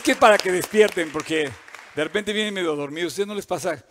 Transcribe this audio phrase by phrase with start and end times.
[0.00, 1.50] que para que despierten, porque
[1.94, 3.12] de repente vienen medio dormidos.
[3.12, 3.84] ¿Ustedes no les pasa?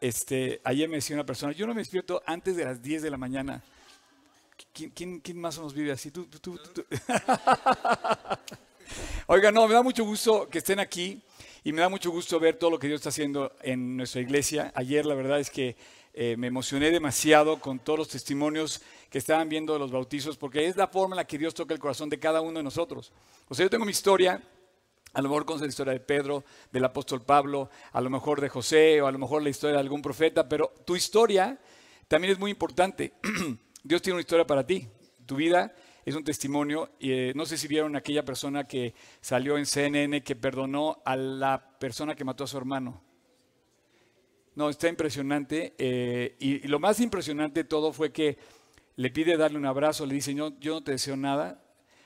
[0.00, 3.10] Este, ayer me decía una persona, yo no me despierto antes de las 10 de
[3.10, 3.62] la mañana.
[4.72, 6.10] ¿Quién, más nos vive así?
[6.10, 6.28] ¿Tú,
[9.26, 11.22] Oiga, no, me da mucho gusto que estén aquí
[11.62, 14.72] y me da mucho gusto ver todo lo que Dios está haciendo en nuestra iglesia.
[14.74, 15.76] Ayer la verdad es que
[16.12, 20.66] eh, me emocioné demasiado con todos los testimonios que estaban viendo de los bautizos, porque
[20.66, 23.12] es la forma en la que Dios toca el corazón de cada uno de nosotros.
[23.48, 24.42] O sea, yo tengo mi historia,
[25.14, 28.48] a lo mejor conoces la historia de Pedro, del apóstol Pablo, a lo mejor de
[28.48, 31.58] José o a lo mejor la historia de algún profeta, pero tu historia
[32.08, 33.14] también es muy importante.
[33.84, 34.88] Dios tiene una historia para ti.
[35.24, 35.74] Tu vida
[36.04, 36.90] es un testimonio.
[36.98, 41.16] Y, eh, no sé si vieron aquella persona que salió en CNN que perdonó a
[41.16, 43.02] la persona que mató a su hermano.
[44.54, 45.74] No, está impresionante.
[45.78, 48.36] Eh, y, lo más impresionante de todo fue que
[48.96, 51.63] le pide darle un abrazo, le dice, yo, yo no te deseo nada,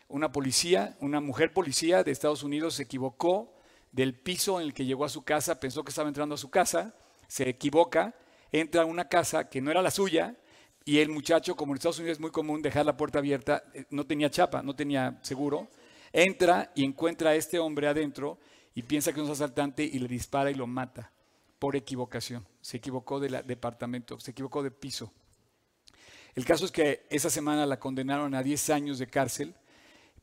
[0.08, 3.54] una policía, una mujer policía de Estados Unidos se equivocó
[3.92, 6.50] del piso en el que llegó a su casa, pensó que estaba entrando a su
[6.50, 6.94] casa,
[7.26, 8.14] se equivoca,
[8.50, 10.36] entra a una casa que no era la suya
[10.84, 13.84] y el muchacho, como en Estados Unidos es muy común dejar la puerta abierta, eh,
[13.90, 15.68] no tenía chapa, no tenía seguro,
[16.12, 18.38] entra y encuentra a este hombre adentro
[18.74, 21.12] y piensa que es un asaltante y le dispara y lo mata
[21.58, 22.46] por equivocación.
[22.62, 25.12] Se equivocó de departamento, se equivocó de piso.
[26.34, 29.54] El caso es que esa semana la condenaron a 10 años de cárcel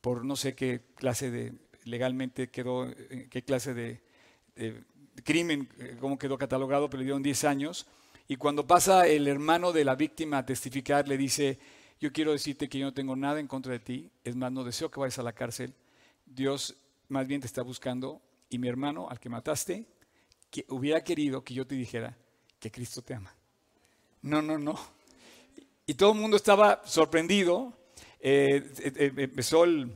[0.05, 1.51] por no sé qué clase de,
[1.83, 4.03] legalmente quedó, eh, qué clase de,
[5.23, 7.87] crimen, eh, cómo quedó catalogado, pero le dieron 10 años.
[8.27, 11.57] Y cuando pasa el hermano de la víctima a testificar, le dice,
[11.99, 14.63] yo quiero decirte que yo no tengo nada en contra de ti, es más, no
[14.63, 15.73] deseo que vayas a la cárcel,
[16.23, 16.75] Dios
[17.09, 19.87] más bien te está buscando y mi hermano al que mataste,
[20.51, 22.15] que hubiera querido que yo te dijera
[22.59, 23.33] que Cristo te ama.
[24.21, 24.77] No, no, no.
[25.87, 27.75] Y todo el mundo estaba sorprendido
[28.27, 29.91] empezó el,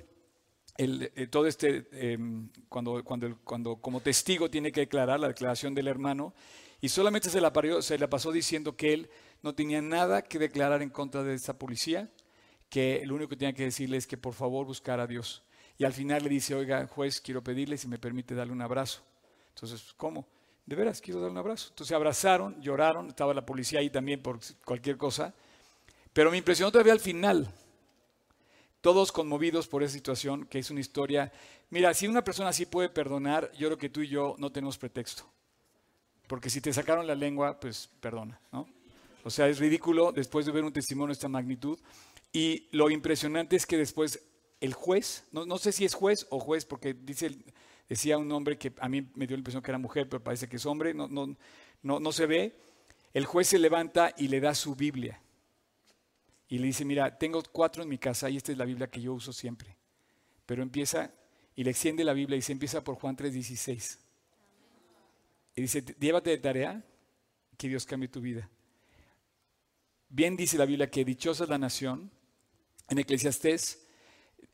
[1.31, 6.33] todo este, em, cuando, cuando, cuando como testigo tiene que declarar la declaración del hermano,
[6.80, 9.09] y solamente se la, se la pasó diciendo que él
[9.41, 12.09] no tenía nada que declarar en contra de esa policía,
[12.69, 15.44] que lo único que tenía que decirle es que por favor buscara a Dios.
[15.78, 19.01] Y al final le dice, oiga, juez, quiero pedirle si me permite darle un abrazo.
[19.56, 20.28] Entonces, ¿cómo?
[20.66, 21.69] De veras, quiero darle un abrazo.
[21.69, 25.34] Entonces se abrazaron, lloraron, estaba la policía ahí también por cualquier cosa.
[26.13, 27.51] Pero me impresionó todavía al final,
[28.81, 31.31] todos conmovidos por esa situación, que es una historia.
[31.69, 34.78] Mira, si una persona así puede perdonar, yo creo que tú y yo no tenemos
[34.78, 35.29] pretexto.
[36.28, 38.67] Porque si te sacaron la lengua, pues perdona, ¿no?
[39.23, 41.78] O sea, es ridículo después de ver un testimonio de esta magnitud.
[42.31, 44.23] Y lo impresionante es que después
[44.62, 47.38] el juez, no, sé si es juez o juez, porque dice,
[47.88, 50.47] decía un hombre que a mí me dio la impresión que era mujer, pero parece
[50.47, 51.35] que es hombre, no, no,
[51.81, 52.56] no, no se ve.
[53.13, 55.19] El juez se levanta y le da su Biblia
[56.49, 58.99] y le dice, mira, tengo cuatro en mi casa y esta es la Biblia que
[58.99, 59.77] yo uso siempre.
[60.47, 61.13] Pero empieza
[61.55, 63.99] y le extiende la Biblia y se empieza por Juan 3:16.
[65.55, 66.83] Y dice, llévate de tarea
[67.55, 68.49] que Dios cambie tu vida.
[70.09, 72.09] Bien dice la Biblia que dichosa es la nación.
[72.89, 73.85] En Eclesiastés,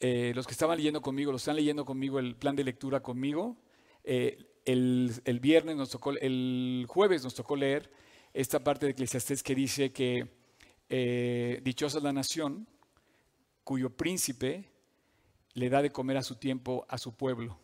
[0.01, 3.55] eh, los que estaban leyendo conmigo, los están leyendo conmigo el plan de lectura conmigo.
[4.03, 7.89] Eh, el, el, viernes nos tocó, el jueves nos tocó leer
[8.33, 10.27] esta parte de Eclesiastés que dice que
[10.89, 12.67] eh, dichosa la nación
[13.63, 14.69] cuyo príncipe
[15.53, 17.59] le da de comer a su tiempo a su pueblo.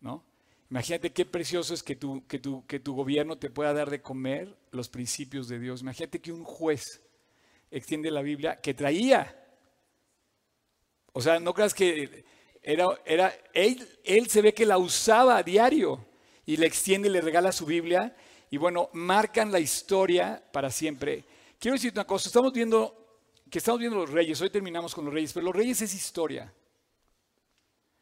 [0.00, 0.24] ¿no?
[0.70, 4.56] Imagínate qué precioso es que tu, que, que tu gobierno te pueda dar de comer
[4.70, 5.82] los principios de Dios.
[5.82, 7.02] Imagínate que un juez
[7.70, 9.38] extiende la Biblia que traía.
[11.12, 12.24] O sea, no creas que
[12.62, 16.06] era, era él, él se ve que la usaba a diario
[16.46, 18.16] y le extiende y le regala su Biblia.
[18.50, 21.24] Y bueno, marcan la historia para siempre.
[21.62, 25.14] Quiero decirte una cosa, estamos viendo que estamos viendo los reyes, hoy terminamos con los
[25.14, 26.52] reyes, pero los reyes es historia.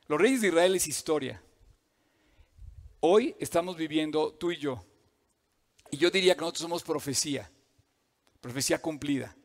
[0.06, 1.42] Los reyes de Israel es historia.
[3.00, 4.82] Hoy estamos viviendo tú y yo.
[5.90, 7.50] Y yo diría que nosotros somos profecía,
[8.40, 9.36] profecía cumplida.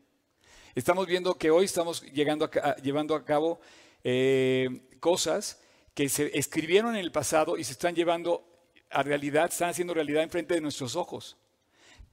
[0.76, 3.60] Estamos viendo que hoy estamos llevando a cabo
[4.02, 5.60] eh, cosas
[5.94, 8.48] que se escribieron en el pasado y se están llevando
[8.92, 11.36] a realidad, están haciendo realidad enfrente de nuestros ojos.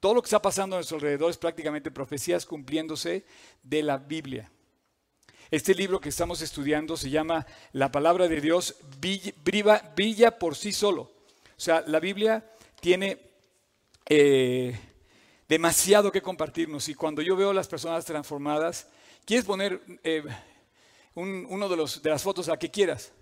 [0.03, 3.23] Todo lo que está pasando a nuestro alrededor es prácticamente profecías cumpliéndose
[3.63, 4.51] de la Biblia.
[5.49, 11.03] Este libro que estamos estudiando se llama La palabra de Dios brilla, por sí solo.
[11.03, 11.09] O
[11.55, 12.51] sea, la Biblia
[12.81, 13.17] tiene
[14.09, 14.77] eh,
[15.47, 18.89] demasiado que compartirnos y cuando yo veo a las personas transformadas,
[19.23, 20.21] ¿quieres poner eh,
[21.15, 23.13] uno de, los, de las fotos a que quieras?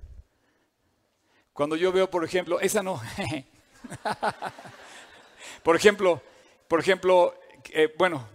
[1.54, 3.00] Cuando yo veo, por ejemplo, esa no.
[5.64, 6.24] por ejemplo,
[6.72, 7.38] por ejemplo,
[7.74, 8.26] eh, bueno,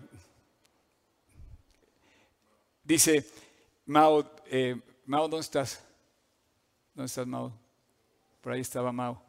[2.84, 3.24] dice
[3.86, 5.82] Mao, eh, Mao, ¿dónde estás?
[6.92, 7.58] ¿Dónde estás, Mao?
[8.42, 9.24] por ahí estaba Mao.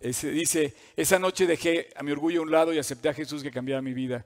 [0.00, 3.50] dice, esa noche dejé a mi orgullo a un lado y acepté a Jesús que
[3.50, 4.24] cambiara mi vida.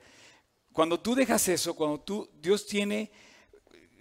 [0.70, 3.10] Cuando tú dejas eso, cuando tú, Dios tiene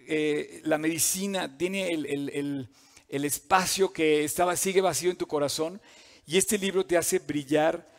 [0.07, 2.69] eh, la medicina, tiene el,
[3.09, 5.81] espacio que estaba, sigue vacío en tu corazón
[6.27, 7.89] y este libro te hace brillar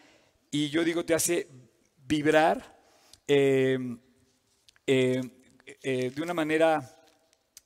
[0.53, 1.49] y yo digo te hace
[2.13, 2.79] vibrar
[3.27, 3.79] eh,
[4.87, 5.23] eh,
[6.15, 7.03] de una manera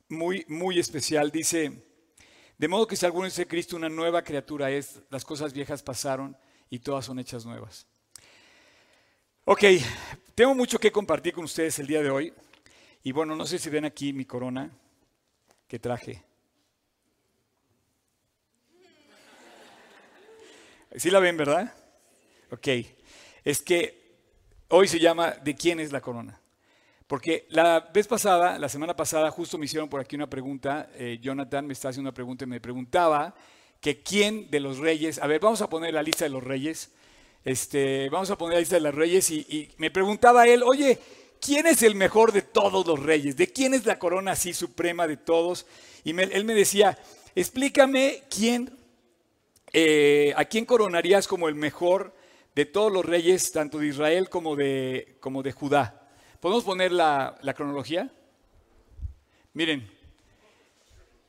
[0.08, 1.32] muy, muy especial.
[1.32, 1.84] Dice,
[2.56, 6.36] de modo que si alguno de Cristo, una nueva criatura es, las cosas viejas pasaron
[6.70, 7.88] y todas son hechas nuevas.
[9.46, 9.64] Ok,
[10.36, 12.32] tengo mucho que compartir con ustedes el día de hoy.
[13.02, 14.70] Y bueno, no sé si ven aquí mi corona
[15.66, 16.22] que traje.
[20.94, 21.74] ¿Sí la ven, verdad?
[22.52, 22.68] Ok,
[23.42, 24.05] es que
[24.68, 26.40] hoy se llama ¿De quién es la corona?
[27.06, 30.90] Porque la vez pasada, la semana pasada, justo me hicieron por aquí una pregunta.
[30.94, 33.34] Eh, Jonathan me está haciendo una pregunta y me preguntaba
[33.80, 36.90] que quién de los reyes, a ver, vamos a poner la lista de los reyes.
[37.44, 40.98] Este, vamos a poner la lista de los reyes y, me preguntaba él, oye,
[41.40, 43.36] ¿quién es el mejor de todos los reyes?
[43.36, 45.64] ¿De quién es la corona así suprema de todos?
[46.02, 46.98] Y él me decía,
[47.36, 48.76] explícame quién,
[49.72, 52.16] eh, a quién coronarías como el mejor
[52.56, 56.08] de todos los reyes, tanto de Israel como de, como de Judá.
[56.40, 58.10] ¿Podemos poner la, cronología?
[59.52, 59.86] Miren,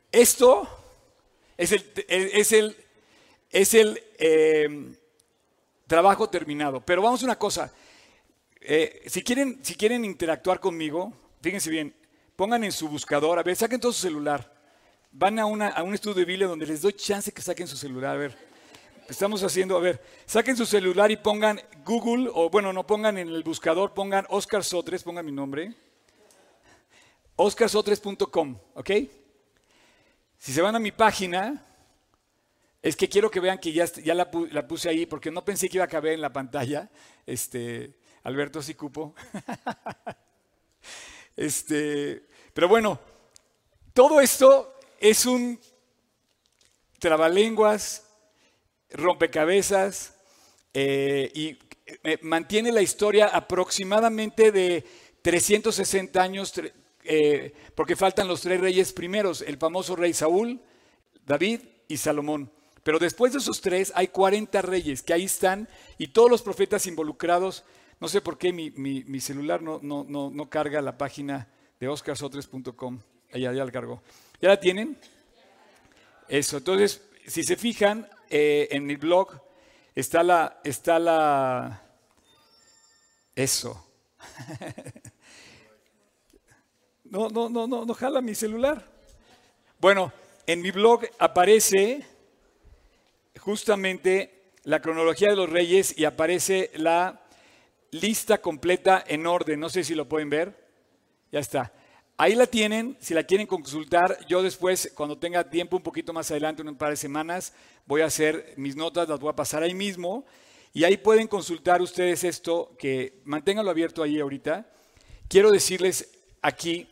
[0.10, 0.70] esto
[1.58, 2.78] es el, es el,
[3.50, 4.96] es el eh,
[5.86, 6.80] trabajo terminado.
[6.80, 7.74] Pero vamos a una cosa.
[8.62, 11.94] Eh, si, quieren, si quieren interactuar conmigo, fíjense bien,
[12.38, 14.50] pongan en su buscador, a ver, saquen todo su celular.
[15.12, 17.76] Van a, una, a un estudio de Biblia donde les doy chance que saquen su
[17.76, 18.16] celular.
[18.16, 18.47] A ver,
[19.10, 23.30] Estamos haciendo, a ver, saquen su celular y pongan Google, o bueno, no pongan en
[23.30, 25.74] el buscador, pongan Oscar Sotres, pongan mi nombre.
[27.38, 28.92] OscarSotres.com, ¿ok?
[30.38, 31.66] Si se van a mi página,
[32.82, 35.78] es que quiero que vean que ya, ya la, puse ahí, porque no pensé que
[35.78, 36.90] iba a caber en la pantalla.
[37.26, 39.16] Este, Alberto Sicupo.
[41.38, 43.00] este, pero bueno,
[43.94, 45.58] todo esto es un
[47.00, 48.07] trabalenguas
[48.92, 50.16] rompecabezas
[50.74, 51.58] eh, y
[52.04, 54.86] eh, mantiene la historia aproximadamente de
[55.22, 56.54] 360 años,
[57.04, 60.62] eh, porque faltan los tres reyes primeros, el famoso rey Saúl,
[61.26, 62.52] David y Salomón.
[62.84, 65.68] Pero después de esos tres hay 40 reyes que ahí están
[65.98, 67.64] y todos los profetas involucrados.
[68.00, 71.50] No sé por qué mi, celular no, no, no, carga la página
[71.80, 73.00] de oscarsotres.com.
[73.34, 74.02] Allá ya la cargó.
[74.42, 74.98] ¿Ya la tienen?
[76.30, 79.40] Eso, entonces, si se fijan, eh, en mi blog
[79.96, 81.82] está la, está la,
[83.36, 83.84] eso.
[87.10, 88.86] No, no, no, no, no jala mi celular.
[89.80, 90.12] Bueno,
[90.46, 92.06] en mi blog aparece
[93.40, 97.22] justamente la cronología de los reyes y aparece la
[97.92, 99.58] lista completa en orden.
[99.58, 100.68] No sé si lo pueden ver.
[101.32, 101.72] Ya está.
[102.20, 106.32] Ahí la tienen, si la quieren consultar, yo después, cuando tenga tiempo un poquito más
[106.32, 107.54] adelante, un par de semanas,
[107.86, 110.26] voy a hacer mis notas, las voy a pasar ahí mismo,
[110.74, 114.68] y ahí pueden consultar ustedes esto, que manténganlo abierto ahí ahorita.
[115.28, 116.10] Quiero decirles
[116.42, 116.88] aquí,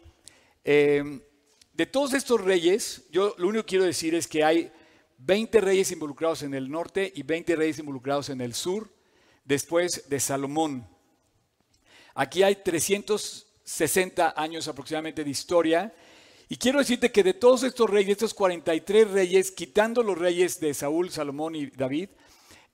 [0.64, 1.20] em,
[1.74, 4.72] de todos estos reyes, yo lo único que quiero decir es que hay
[5.18, 8.92] 20 reyes involucrados en el norte y 20 reyes involucrados en el sur,
[9.44, 10.88] después de Salomón.
[12.14, 15.94] Aquí hay 300 60 años aproximadamente de historia.
[16.48, 20.74] Y quiero decirte que de todos estos reyes, estos 43 reyes, quitando los reyes de
[20.74, 22.10] Saúl, Salomón y David,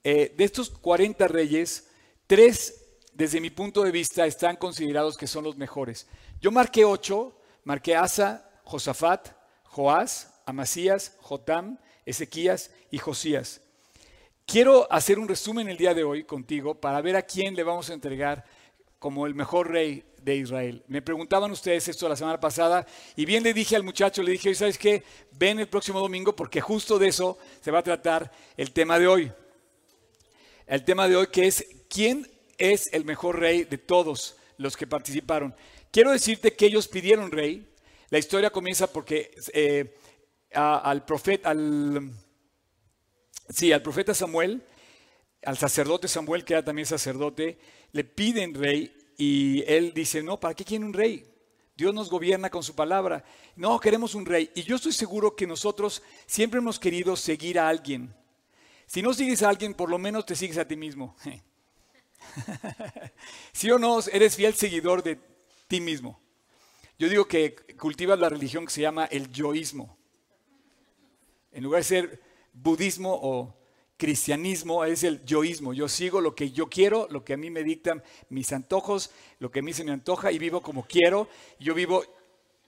[0.03, 1.87] eh, de estos 40 reyes,
[2.27, 6.07] tres, desde mi punto de vista, están considerados que son los mejores.
[6.41, 9.29] Yo marqué ocho, marqué Asa, Josafat,
[9.63, 13.61] Joás, Amasías, Jotam, Ezequías y Josías.
[14.45, 17.89] Quiero hacer un resumen el día de hoy contigo para ver a quién le vamos
[17.89, 18.43] a entregar
[18.99, 20.83] como el mejor rey de Israel.
[20.87, 22.85] Me preguntaban ustedes esto la semana pasada
[23.15, 25.03] y bien le dije al muchacho, le dije, ¿sabes qué?
[25.31, 29.07] Ven el próximo domingo porque justo de eso se va a tratar el tema de
[29.07, 29.31] hoy.
[30.67, 34.87] El tema de hoy que es, ¿quién es el mejor rey de todos los que
[34.87, 35.55] participaron?
[35.91, 37.67] Quiero decirte que ellos pidieron rey.
[38.09, 39.97] La historia comienza porque eh,
[40.53, 42.11] al profeta, al,
[43.49, 44.63] sí, al profeta Samuel,
[45.43, 47.57] al sacerdote Samuel, que era también sacerdote,
[47.91, 51.25] le piden rey y él dice, no, ¿para qué quieren un rey?
[51.75, 53.23] Dios nos gobierna con su palabra.
[53.55, 54.51] No, queremos un rey.
[54.55, 58.13] Y yo estoy seguro que nosotros siempre hemos querido seguir a alguien.
[58.85, 61.15] Si no sigues a alguien, por lo menos te sigues a ti mismo.
[63.51, 63.99] ¿Sí o no?
[64.11, 65.17] Eres fiel seguidor de
[65.67, 66.19] ti mismo.
[66.99, 69.97] Yo digo que cultivas la religión que se llama el yoísmo.
[71.51, 72.21] En lugar de ser
[72.53, 73.60] budismo o
[74.01, 75.75] cristianismo es el yoísmo.
[75.75, 79.51] Yo sigo lo que yo quiero, lo que a mí me dictan mis antojos, lo
[79.51, 81.29] que a mí se me antoja y vivo como quiero.
[81.59, 82.03] Yo vivo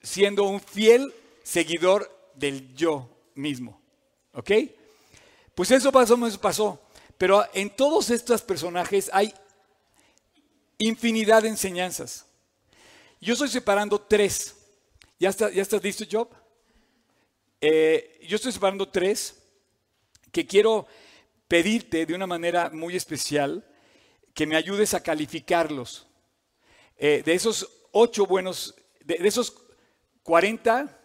[0.04, 1.12] siendo un fiel
[1.42, 3.82] seguidor del yo mismo.
[4.34, 4.52] ¿Ok?
[5.56, 6.80] Pues eso pasó, eso pasó.
[7.18, 9.34] Pero en todos estos personajes hay
[10.78, 12.28] infinidad de enseñanzas.
[13.20, 14.56] Yo estoy separando tres.
[15.20, 16.30] ¿Ya, está, ya estás listo, Job?
[17.60, 19.36] Eh, yo estoy separando tres
[20.32, 20.86] que quiero
[21.54, 23.64] pedirte de una manera muy especial
[24.34, 26.08] que me ayudes a calificarlos.
[26.98, 28.74] Eh, de esos ocho buenos,
[29.06, 29.54] de, esos
[30.24, 31.00] 40,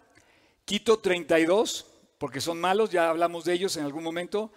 [0.65, 1.85] quito 32,
[2.17, 4.51] porque son malos, ya hablamos de ellos en algún momento.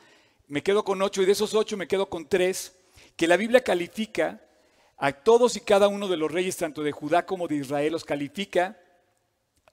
[0.47, 2.73] Me quedo con ocho y de esos ocho me quedo con tres,
[3.17, 4.41] que la Biblia califica
[4.95, 8.05] a todos y cada uno de los reyes, tanto de Judá como de Israel, los
[8.05, 8.79] califica.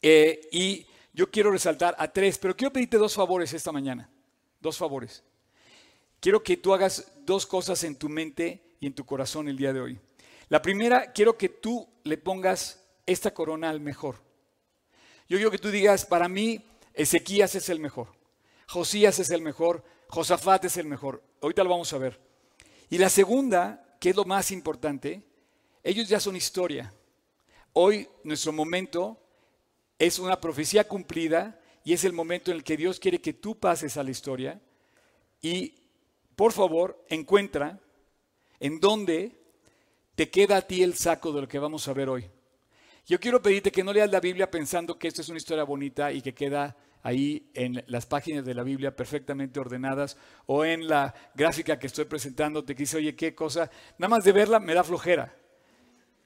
[0.03, 4.11] Eh, y yo quiero resaltar a tres, pero quiero pedirte dos favores esta mañana.
[4.59, 5.23] Dos favores.
[6.21, 9.73] Quiero que tú hagas dos cosas en tu mente y en tu corazón el día
[9.73, 10.01] de hoy.
[10.49, 14.17] La primera, quiero que tú le pongas esta corona al mejor.
[15.29, 18.09] Yo quiero que tú digas, para mí, Ezequías es el mejor,
[18.67, 21.23] Josías es el mejor, Josafat es el mejor.
[21.41, 22.21] Ahorita lo vamos a ver.
[22.91, 25.23] Y la segunda, que es lo más importante,
[25.85, 26.93] ellos ya son historia.
[27.75, 29.23] Hoy nuestro momento
[29.99, 33.59] es una profecía cumplida y es el momento en el que Dios quiere que tú
[33.59, 34.61] pases a la historia.
[35.41, 35.75] Y
[36.39, 37.81] por favor, encuentra
[38.61, 39.33] en dónde
[40.15, 42.31] te queda a ti el saco de lo que vamos a ver hoy.
[43.07, 46.13] Yo quiero pedirte que no leas la Biblia pensando que esto es una historia bonita
[46.13, 50.17] y que queda ahí en las páginas de la Biblia perfectamente ordenadas
[50.47, 53.69] o en la gráfica que estoy presentando te dice, oye, qué cosa,
[53.99, 55.35] nada más de verla me da flojera.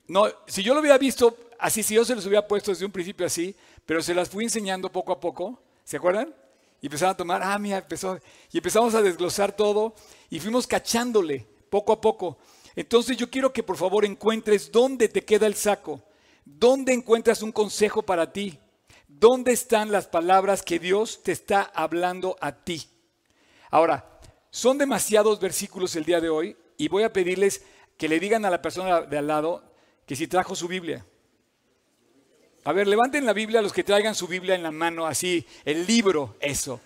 [0.08, 2.92] No, si yo lo hubiera visto así, si yo se los hubiera puesto desde un
[2.92, 6.34] principio así, pero se las fui enseñando poco a poco, ¿se acuerdan?
[6.82, 8.20] Y empezaron a tomar, ah, mira, empezó,
[8.50, 9.94] y empezamos a desglosar todo
[10.28, 12.36] y fuimos cachándole poco a poco.
[12.76, 16.02] Entonces yo quiero que por favor encuentres dónde te queda el saco,
[16.44, 18.58] dónde encuentras un consejo para ti,
[19.22, 22.88] ¿Dónde están las palabras que Dios te está hablando a ti?
[23.70, 24.18] Ahora,
[24.50, 27.62] son demasiados versículos el día de hoy y voy a pedirles
[27.96, 29.62] que le digan a la persona de al lado
[30.06, 31.06] que si trajo su Biblia.
[32.64, 35.86] A ver, levanten la Biblia los que traigan su Biblia en la mano, así, el
[35.86, 36.80] libro, eso.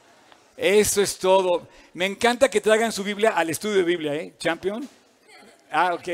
[0.56, 1.68] Eso es todo.
[1.92, 4.35] Me encanta que traigan su Biblia al estudio de Biblia, ¿eh?
[4.38, 4.88] Champion.
[5.71, 6.09] Ah, ok.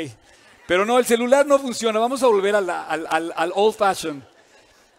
[0.67, 1.99] Pero no, el celular no funciona.
[2.01, 4.33] Vamos a volver al, al old fashion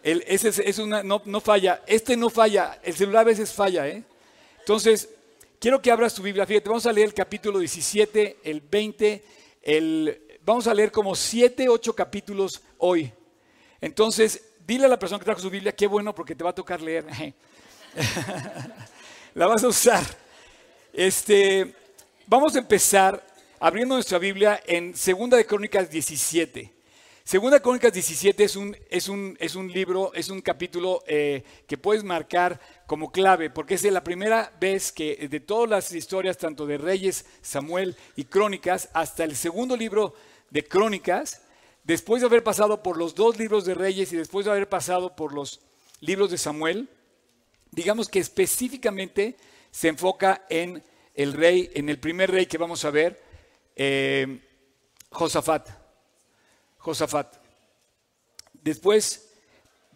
[0.04, 1.82] ese es, una, no, no, falla.
[1.86, 2.78] Este no falla.
[2.82, 3.88] El celular a veces falla.
[3.88, 4.02] ¿eh?
[4.58, 5.08] Entonces,
[5.58, 6.44] quiero que abras tu Biblia.
[6.44, 9.24] Fíjate, vamos a leer el capítulo 17, el 20.
[9.62, 13.10] El, vamos a leer como 7, 8 capítulos hoy.
[13.80, 16.54] Entonces, dile a la persona que trajo su Biblia, qué bueno porque te va a
[16.54, 17.04] tocar leer.
[19.34, 20.04] la vas a usar.
[20.92, 21.74] Este,
[22.26, 23.24] vamos a empezar
[23.60, 26.72] abriendo nuestra Biblia en 2 de Crónicas 17.
[27.26, 31.78] Segunda Crónicas 17 es un, es un, es un libro, es un capítulo eh, que
[31.78, 36.66] puedes marcar como clave, porque es la primera vez que de todas las historias, tanto
[36.66, 40.14] de Reyes, Samuel y Crónicas, hasta el segundo libro
[40.50, 41.40] de Crónicas,
[41.84, 45.14] después de haber pasado por los dos libros de Reyes y después de haber pasado
[45.14, 45.60] por los
[46.00, 46.88] libros de Samuel,
[47.70, 49.36] digamos que específicamente
[49.70, 50.82] se enfoca en
[51.14, 53.22] el rey, en el primer rey que vamos a ver,
[53.76, 54.40] eh,
[55.10, 55.68] Josafat.
[56.78, 57.36] Josafat.
[58.52, 59.30] Después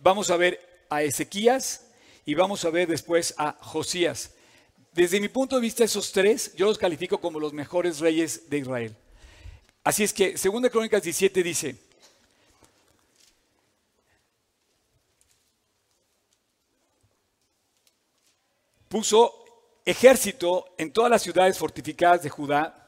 [0.02, 1.86] vamos a ver a Ezequías
[2.24, 4.34] y vamos a ver después a Josías.
[4.92, 8.58] Desde mi punto de vista, esos tres yo los califico como los mejores reyes de
[8.58, 8.96] Israel.
[9.88, 11.74] Así es que, 2 Crónicas 17 dice,
[18.86, 19.46] puso
[19.86, 22.86] ejército en todas las ciudades fortificadas de Judá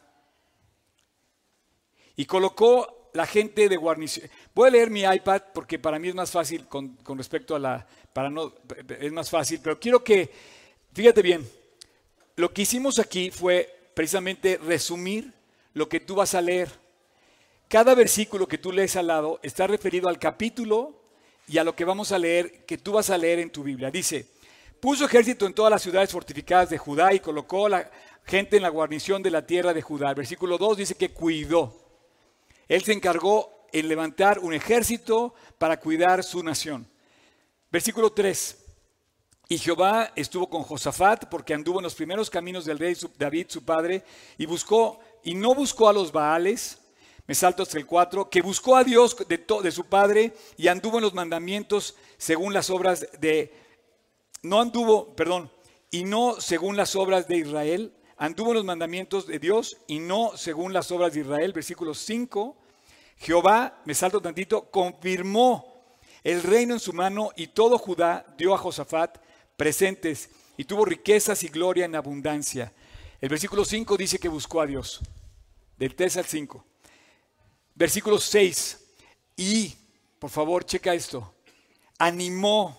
[2.17, 4.29] y colocó la gente de guarnición.
[4.55, 7.87] Voy a leer mi iPad porque para mí es más fácil con, respecto a la.
[8.13, 8.53] Para no,
[9.01, 10.31] es más fácil, pero quiero que.
[10.93, 11.51] Fíjate bien,
[12.37, 15.33] lo que hicimos aquí fue precisamente resumir
[15.73, 16.90] lo que tú vas a leer.
[17.71, 20.93] Cada versículo que tú lees al lado está referido al capítulo
[21.47, 23.93] y a lo que vamos a leer, que tú vas a leer en tu Biblia.
[23.93, 24.27] Dice,
[24.81, 27.89] puso ejército en todas las ciudades fortificadas de Judá y colocó la
[28.25, 30.13] gente en la guarnición de la tierra de Judá.
[30.15, 31.73] Versículo 2 dice que cuidó.
[32.67, 36.89] Él se encargó en levantar un ejército para cuidar su nación.
[37.71, 38.65] Versículo 3.
[39.49, 43.65] Y Jehová estuvo con Josafat porque anduvo en los primeros caminos del rey David, su
[43.65, 44.03] padre,
[44.39, 46.80] y buscó, y no buscó a los Baales,
[47.31, 50.99] me salto hasta el 4, que buscó a Dios de, de su padre y anduvo
[50.99, 53.55] en los mandamientos según las obras de,
[54.43, 55.49] no anduvo, perdón,
[55.93, 60.37] y no según las obras de Israel, anduvo en los mandamientos de Dios y no
[60.37, 61.53] según las obras de Israel.
[61.53, 62.57] Versículo 5.
[63.19, 65.95] Jehová, me salto tantito, confirmó
[66.25, 69.19] el reino en su mano y todo Judá dio a Josafat
[69.57, 72.73] presentes y tuvo riquezas y gloria en abundancia.
[73.21, 74.99] El versículo 5 dice que buscó a Dios,
[75.79, 76.65] del 3 al 5.
[77.81, 78.79] Versículo 6,
[79.39, 79.75] y,
[80.19, 81.33] por favor, checa esto,
[81.99, 82.79] animó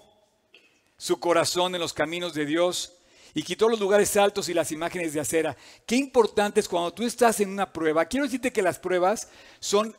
[0.96, 3.00] su corazón en los caminos de Dios
[3.34, 5.58] y quitó los lugares altos y las imágenes de acera.
[5.88, 8.06] Qué importante es cuando tú estás en una prueba.
[8.06, 9.30] Quiero decirte que las pruebas
[9.60, 9.98] son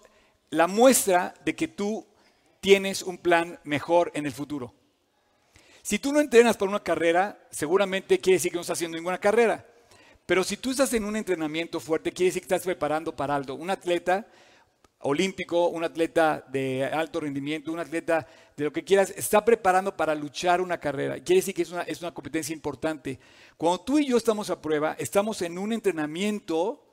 [0.50, 2.06] la muestra de que tú
[2.60, 4.72] tienes un plan mejor en el futuro.
[5.82, 9.18] Si tú no entrenas para una carrera, seguramente quiere decir que no estás haciendo ninguna
[9.18, 9.66] carrera.
[10.26, 13.54] Pero si tú estás en un entrenamiento fuerte, quiere decir que estás preparando para algo.
[13.54, 14.28] Un atleta
[15.02, 20.14] olímpico, un atleta de alto rendimiento, un atleta de lo que quieras, está preparando para
[20.14, 21.20] luchar una carrera.
[21.20, 23.18] Quiere decir que es una, es una competencia importante.
[23.56, 26.84] Cuando tú y yo estamos a prueba, estamos en un entrenamiento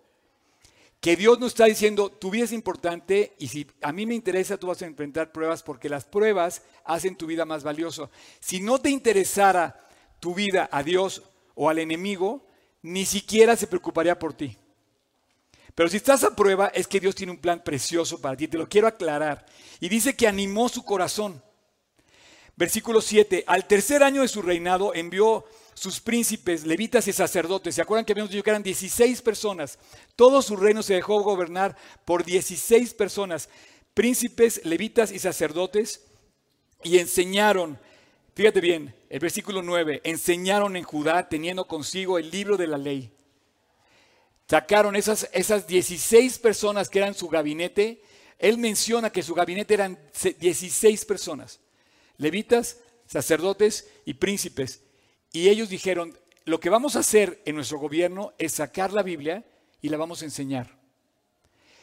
[1.00, 4.58] que Dios nos está diciendo, tu vida es importante y si a mí me interesa,
[4.58, 8.10] tú vas a enfrentar pruebas porque las pruebas hacen tu vida más valiosa.
[8.39, 9.88] Si no te interesara
[10.20, 11.24] tu vida a Dios
[11.56, 12.46] o al enemigo,
[12.82, 14.58] ni siquiera se preocuparía por ti.
[15.79, 18.57] Pero si estás a prueba, es que Dios tiene un plan precioso para ti, te
[18.57, 19.45] lo quiero aclarar.
[19.79, 21.41] Y dice que animó su corazón.
[22.57, 27.75] Versículo 7, al tercer año de su reinado envió sus príncipes, levitas y sacerdotes.
[27.75, 29.79] ¿Se acuerdan que habíamos dicho que eran 16 personas?
[30.17, 33.48] Todo su reino se dejó gobernar por 16 personas,
[33.93, 36.03] príncipes, levitas y sacerdotes,
[36.83, 37.79] y enseñaron,
[38.36, 43.13] fíjate bien, el versículo 9, enseñaron en Judá teniendo consigo el libro de la ley.
[44.50, 48.01] Sacaron esas, esas 16 personas que eran su gabinete.
[48.39, 50.00] Él menciona que su gabinete eran
[50.39, 51.60] 16 personas,
[52.18, 54.82] levitas, sacerdotes y príncipes.
[55.32, 59.46] Y ellos dijeron, lo que vamos a hacer en nuestro gobierno es sacar la Biblia
[59.82, 60.79] y la vamos a enseñar.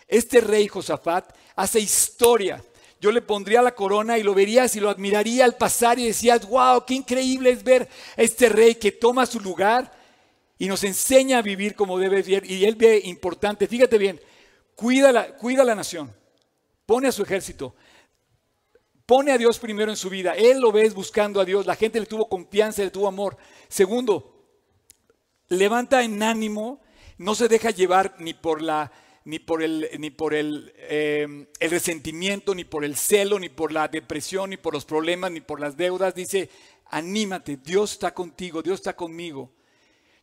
[0.09, 2.65] Este rey Josafat hace historia.
[3.01, 6.49] Yo le pondría la corona y lo verías y lo admiraría al pasar y decías,
[6.49, 9.96] wow, qué increíble es ver este rey que toma su lugar
[10.59, 12.51] y nos enseña a vivir como debe vivir.
[12.51, 14.21] Y él ve importante, fíjate bien,
[14.75, 16.15] cuida la, cuida la nación,
[16.87, 17.75] pone a su ejército,
[19.07, 20.33] Pone a Dios primero en su vida.
[20.33, 21.65] Él lo ves buscando a Dios.
[21.65, 23.37] La gente le tuvo confianza, le tuvo amor.
[23.69, 24.49] Segundo,
[25.49, 26.81] levanta en ánimo,
[27.17, 28.93] no se deja llevar ni por la
[29.25, 33.73] ni por el, ni por el, eh, el resentimiento, ni por el celo, ni por
[33.73, 36.15] la depresión, ni por los problemas, ni por las deudas.
[36.15, 36.49] Dice,
[36.87, 39.51] anímate, Dios está contigo, Dios está conmigo.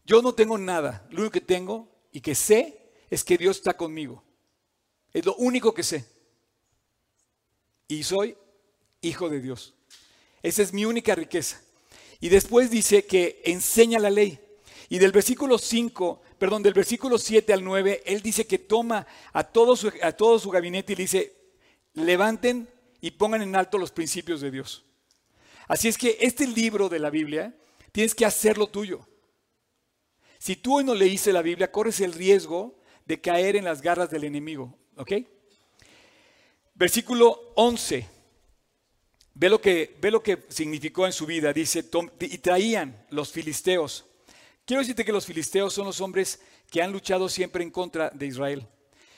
[0.06, 3.76] Yo no tengo nada, lo único que tengo y que sé es que Dios está
[3.76, 4.24] conmigo.
[5.14, 6.06] Es lo único que sé.
[7.88, 8.36] Y soy
[9.02, 9.74] hijo de Dios.
[10.42, 11.62] Esa es mi única riqueza.
[12.20, 14.40] Y después dice que enseña la ley.
[14.90, 19.44] Y del versículo 5, perdón, del versículo 7 al 9, él dice que toma a
[19.44, 21.36] todo a todo su gabinete y le dice,
[21.94, 22.70] levanten
[23.02, 24.84] y pongan en alto los principios de Dios.
[25.68, 27.56] Así es que este libro de la Biblia
[27.92, 29.08] tienes que hacerlo tuyo.
[30.44, 32.76] Si tú hoy no leíste la Biblia, corres el riesgo
[33.06, 34.78] de caer en las garras del enemigo.
[34.98, 35.14] ¿Ok?
[36.74, 38.06] Versículo 11.
[39.36, 41.54] Ve lo, que, ve lo que significó en su vida.
[41.54, 41.86] Dice,
[42.20, 44.06] y traían los filisteos.
[44.66, 48.26] Quiero decirte que los filisteos son los hombres que han luchado siempre en contra de
[48.26, 48.68] Israel.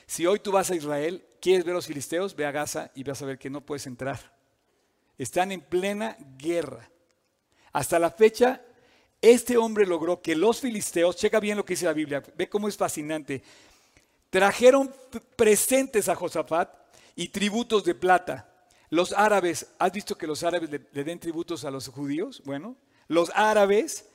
[0.05, 3.03] Si hoy tú vas a Israel, quieres ver a los filisteos, ve a Gaza y
[3.03, 4.37] vas a ver que no puedes entrar.
[5.17, 6.87] Están en plena guerra.
[7.73, 8.61] Hasta la fecha,
[9.31, 12.67] este hombre logró que los filisteos, checa bien lo que dice la Biblia, ve cómo
[12.67, 13.41] es fascinante,
[14.29, 14.93] trajeron
[15.35, 16.69] presentes a Josafat
[17.15, 18.51] y tributos de plata
[18.89, 22.41] los árabes, ¿has visto que los árabes le, den tributos a los judíos?
[22.45, 22.75] Bueno,
[23.07, 24.05] los árabes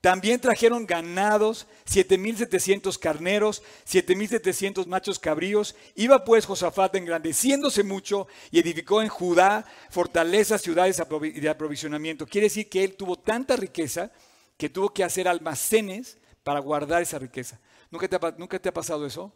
[0.00, 5.74] también trajeron ganados, 7.700 carneros, 7.700 machos cabríos.
[5.94, 12.26] Iba pues Josafat engrandeciéndose mucho y edificó en Judá fortalezas, ciudades de aprovisionamiento.
[12.26, 14.10] Quiere decir que él tuvo tanta riqueza
[14.56, 17.60] que tuvo que hacer almacenes para guardar esa riqueza.
[17.90, 19.32] ¿Nunca te ha, ¿nunca te ha pasado eso?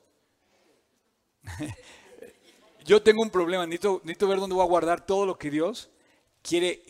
[2.85, 5.91] yo tengo un problema, necesito, ver dónde voy a guardar todo lo que Dios
[6.43, 6.83] quiere,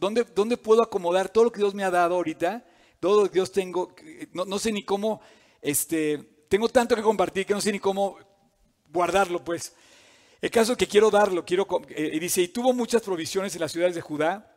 [0.00, 2.64] dónde, puedo acomodar todo lo que Dios me ha dado ahorita,
[2.98, 3.94] todo lo que Dios tengo,
[4.32, 5.20] no, sé ni cómo,
[5.60, 8.18] este, tengo tanto que compartir que no sé ni cómo
[8.90, 9.74] guardarlo, pues.
[10.40, 13.72] El caso es que quiero darlo, quiero, eh, dice, y tuvo muchas provisiones en las
[13.72, 14.55] ciudades de Judá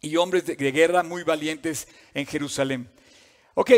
[0.00, 2.90] y hombres de, guerra muy valientes en Jerusalén.
[3.54, 3.70] Ok,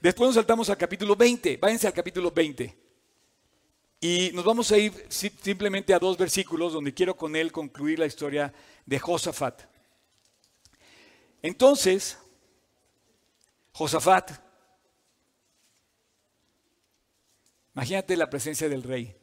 [0.00, 2.78] después nos saltamos al capítulo 20, váyanse al capítulo 20.
[4.00, 8.06] Y nos vamos a ir simplemente a dos versículos donde quiero con él concluir la
[8.06, 8.52] historia
[8.86, 9.62] de Josafat.
[11.42, 12.16] Entonces,
[13.72, 14.32] Josafat
[17.74, 19.16] Imagínate la presencia del rey.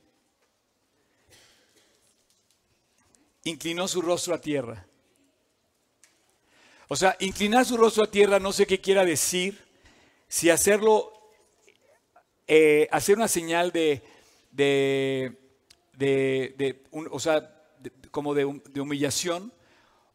[3.44, 4.87] Inclinó su rostro a tierra.
[6.88, 9.66] O sea, inclinar su rostro a tierra no sé qué quiera decir,
[10.28, 11.12] si hacerlo,
[12.48, 14.02] eh, hacer una señal de,
[14.52, 15.36] de,
[15.94, 17.54] de, o sea,
[18.12, 19.52] como de, de humillación,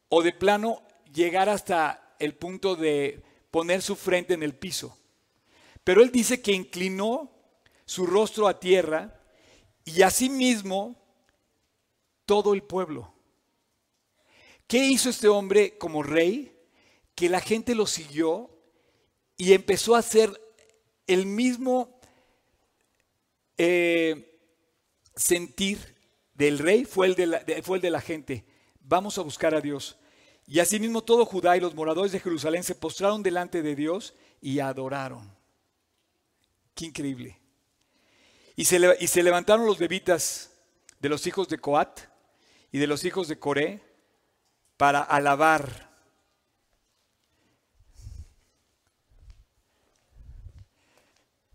[0.09, 0.83] o de plano
[1.13, 4.97] llegar hasta el punto de poner su frente en el piso.
[5.85, 7.31] Pero él dice que inclinó
[7.85, 9.21] su rostro a tierra
[9.85, 10.97] y asimismo
[12.25, 13.13] todo el pueblo.
[14.67, 16.52] ¿Qué hizo este hombre como rey?
[17.23, 18.51] Que la gente lo siguió
[19.37, 20.43] y empezó a hacer
[21.07, 22.01] el mismo
[23.57, 24.41] eh,
[25.15, 25.95] sentir
[26.35, 28.45] del rey, fue el de, la, fue el de la gente.
[28.81, 29.97] Vamos a buscar a Dios.
[30.49, 34.59] Y asimismo todo Judá y los moradores de Jerusalén se postraron delante de Dios y
[34.59, 35.33] adoraron.
[36.75, 37.39] Qué increíble.
[38.57, 40.51] Y se, y se levantaron los levitas
[40.99, 42.01] de los hijos de Coat
[42.73, 43.81] y de los hijos de Coré
[44.77, 45.92] para alabar.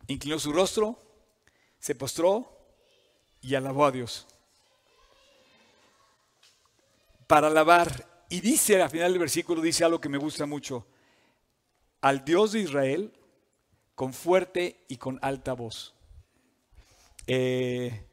[0.08, 1.00] Inclinó su rostro,
[1.80, 2.58] se postró
[3.42, 4.28] y alabó a Dios.
[7.28, 10.86] Para alabar y dice al final del versículo, dice algo que me gusta mucho.
[12.02, 13.14] Al Dios de Israel
[13.96, 15.96] con fuerte y con alta voz.
[17.26, 18.06] Eh,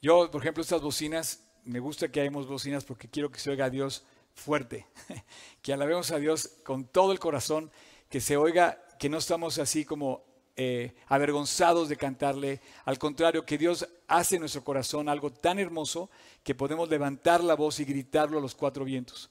[0.00, 3.64] yo, por ejemplo, estas bocinas, me gusta que hayamos bocinas porque quiero que se oiga
[3.64, 4.86] a Dios fuerte,
[5.62, 7.70] que alabemos a Dios con todo el corazón,
[8.08, 10.22] que se oiga, que no estamos así como
[10.56, 16.08] eh, avergonzados de cantarle, al contrario, que Dios hace en nuestro corazón algo tan hermoso
[16.42, 19.30] que podemos levantar la voz y gritarlo a los cuatro vientos.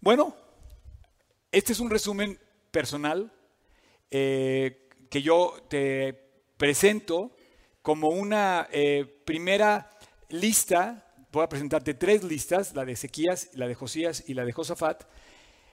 [0.00, 0.36] Bueno,
[1.50, 2.38] este es un resumen
[2.70, 3.32] personal
[4.10, 6.12] eh, que yo te
[6.56, 7.34] presento
[7.80, 9.90] como una eh, primera
[10.28, 11.06] lista.
[11.32, 15.04] Voy a presentarte tres listas, la de Ezequías, la de Josías y la de Josafat.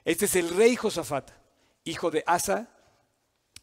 [0.04, 1.30] Este es el rey Josafat,
[1.84, 2.70] hijo de Asa.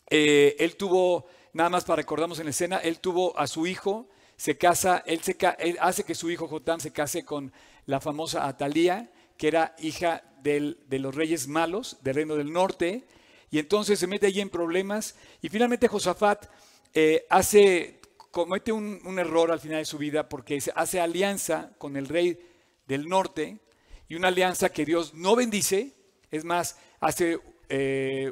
[0.10, 4.10] Eh, él tuvo, nada más para recordarnos en la escena, él tuvo a su hijo,
[4.38, 5.38] se casa, él, se,
[5.80, 7.52] hace que su hijo Jotam se case con
[7.86, 13.06] la famosa Atalía, que era hija de los reyes malos del reino del norte,
[13.52, 16.46] y entonces se mete allí en problemas, y finalmente Josafat
[16.94, 18.00] eh, hace,
[18.32, 22.40] comete un, error al final de su vida porque hace alianza con el rey
[22.88, 23.60] del norte,
[24.08, 25.94] y una alianza que Dios no bendice,
[26.32, 27.40] es más, hace,
[27.70, 28.32] eh,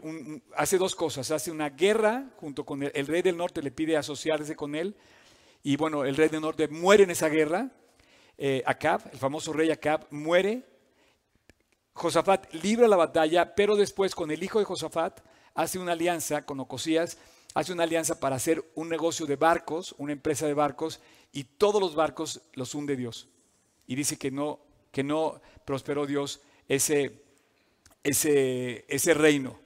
[0.56, 4.56] hace dos cosas, hace una guerra junto con el, rey del norte, le pide asociarse
[4.56, 4.96] con él,
[5.64, 7.70] y bueno, el rey del norte muere en esa guerra,
[8.38, 10.64] eh, Acab, el famoso rey Acab, muere,
[11.94, 15.22] Josafat libra la batalla, pero después con el hijo de Josafat
[15.54, 17.18] hace una alianza con Ocosías,
[17.54, 21.00] hace una alianza para hacer un negocio de barcos, una empresa de barcos,
[21.32, 23.28] y todos los barcos los hunde Dios.
[23.88, 24.60] Y dice que no,
[24.92, 27.24] que no prosperó Dios ese,
[28.10, 29.60] ese, ese reino.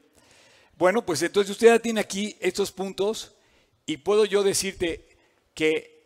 [0.78, 3.36] Bueno, pues entonces usted ya tiene aquí estos puntos
[3.86, 5.08] y puedo yo decirte
[5.54, 6.02] que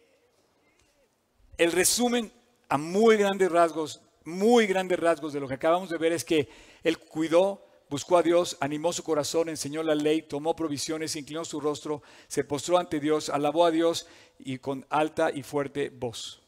[1.58, 2.32] el resumen
[2.68, 6.50] a muy grandes rasgos muy grandes rasgos de lo que acabamos de ver es que
[6.84, 11.62] él cuidó, buscó a Dios, animó su corazón, enseñó la ley, tomó provisiones, inclinó su
[11.62, 14.08] rostro, se postró ante Dios, alabó a Dios
[14.40, 16.42] y con alta y fuerte voz.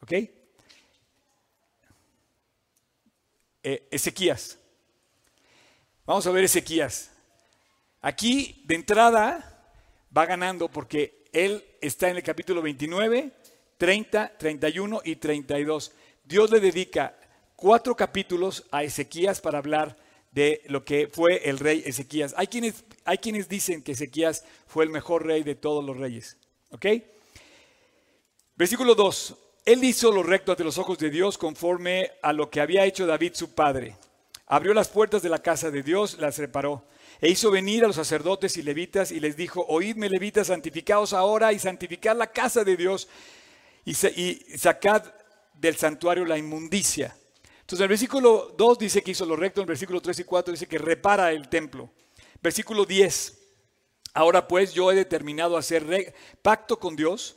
[0.00, 0.12] ¿Ok?
[3.62, 4.58] Eh, Ezequías.
[6.06, 7.10] Vamos a ver Ezequías.
[8.00, 9.74] Aquí de entrada
[10.16, 13.32] va ganando porque él está en el capítulo 29,
[13.76, 15.90] 30, 31 y 32.
[16.22, 17.18] Dios le dedica
[17.56, 19.96] cuatro capítulos a Ezequías para hablar
[20.30, 22.34] de lo que fue el rey Ezequías.
[22.36, 26.36] Hay quienes, hay quienes dicen que Ezequías fue el mejor rey de todos los reyes.
[26.70, 26.86] ¿Ok?
[28.54, 29.36] Versículo 2.
[29.64, 33.08] Él hizo lo recto ante los ojos de Dios conforme a lo que había hecho
[33.08, 33.96] David su padre.
[34.46, 36.84] Abrió las puertas de la casa de Dios, las reparó.
[37.20, 41.52] E hizo venir a los sacerdotes y levitas y les dijo, oídme levitas, santificaos ahora
[41.52, 43.08] y santificad la casa de Dios
[43.84, 45.02] y, sacad
[45.54, 47.16] del santuario la inmundicia.
[47.60, 50.66] Entonces el versículo 2 dice que hizo lo recto, el versículo 3 y 4 dice
[50.68, 51.90] que repara el templo.
[52.40, 53.38] Versículo 10,
[54.14, 57.36] ahora pues yo he determinado hacer pacto con Dios,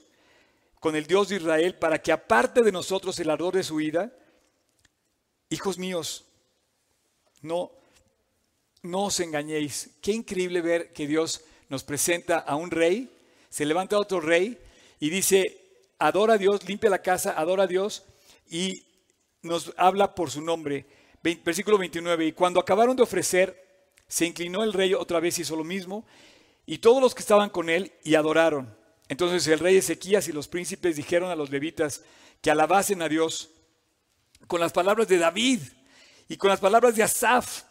[0.79, 4.11] con el Dios de Israel, para que aparte de nosotros el ardor de su ira,
[5.49, 6.28] hijos míos,
[7.41, 7.71] no,
[8.81, 9.91] no os engañéis.
[10.01, 13.09] Qué increíble ver que Dios nos presenta a un rey,
[13.49, 14.57] se levanta otro rey
[14.99, 15.57] y dice,
[15.99, 18.03] adora a Dios, limpia la casa, adora a Dios
[18.49, 18.83] y
[19.41, 20.85] nos habla por su nombre.
[21.21, 23.67] Versículo 29, y cuando acabaron de ofrecer,
[24.07, 26.05] se inclinó el rey otra vez y hizo lo mismo,
[26.65, 28.75] y todos los que estaban con él y adoraron.
[29.07, 32.03] Entonces el rey Ezequías y los príncipes dijeron a los levitas
[32.41, 33.49] que alabasen a Dios
[34.47, 35.61] con las palabras de David
[36.29, 37.63] y con las palabras de Asaf.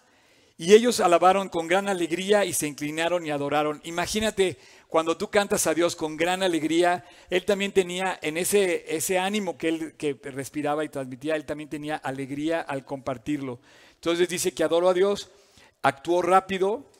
[0.58, 3.80] Y ellos alabaron con gran alegría y se inclinaron y adoraron.
[3.84, 9.20] Imagínate cuando tú cantas a Dios con gran alegría, Él también tenía en ese, ese
[9.20, 13.60] ánimo que Él que respiraba y transmitía, Él también tenía alegría al compartirlo.
[13.94, 15.30] Entonces dice que adoró a Dios,
[15.82, 16.90] actuó rápido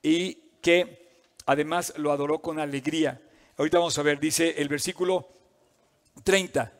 [0.00, 3.20] y que además lo adoró con alegría.
[3.56, 5.26] Ahorita vamos a ver, dice el versículo
[6.22, 6.72] 30.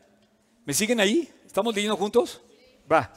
[0.63, 1.29] ¿Me siguen ahí?
[1.45, 2.41] ¿Estamos leyendo juntos?
[2.89, 3.13] Va.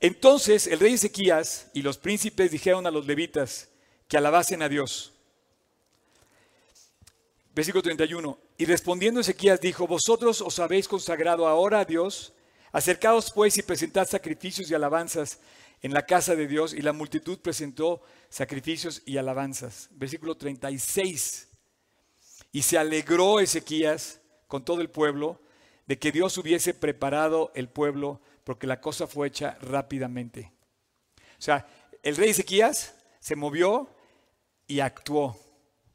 [0.00, 3.68] Entonces el rey Ezequías y los príncipes dijeron a los levitas
[4.08, 5.12] que alabasen a Dios.
[7.54, 8.38] Versículo 31.
[8.58, 12.34] Y respondiendo Ezequías dijo, vosotros os habéis consagrado ahora a Dios,
[12.70, 15.38] acercaos pues y presentad sacrificios y alabanzas
[15.80, 16.74] en la casa de Dios.
[16.74, 19.88] Y la multitud presentó sacrificios y alabanzas.
[19.92, 21.48] Versículo 36.
[22.52, 25.40] Y se alegró Ezequías con todo el pueblo
[25.86, 30.52] de que Dios hubiese preparado el pueblo porque la cosa fue hecha rápidamente.
[31.36, 31.66] O sea,
[32.00, 33.92] el rey Ezequías se movió
[34.68, 35.36] y actuó.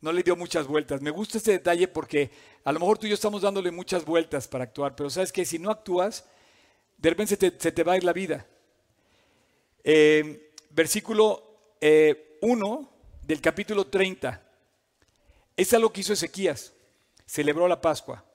[0.01, 1.01] No le dio muchas vueltas.
[1.01, 2.29] Me gusta este detalle porque
[2.65, 5.45] a lo mejor tú y yo estamos dándole muchas vueltas para actuar, pero sabes que
[5.45, 6.25] si no actúas,
[6.97, 8.45] de repente se te, va a ir la vida.
[9.81, 12.87] Eh, versículo 1 eh,
[13.21, 14.43] del capítulo 30.
[15.55, 16.73] Es algo que hizo Ezequías.
[17.25, 18.25] Celebró la Pascua.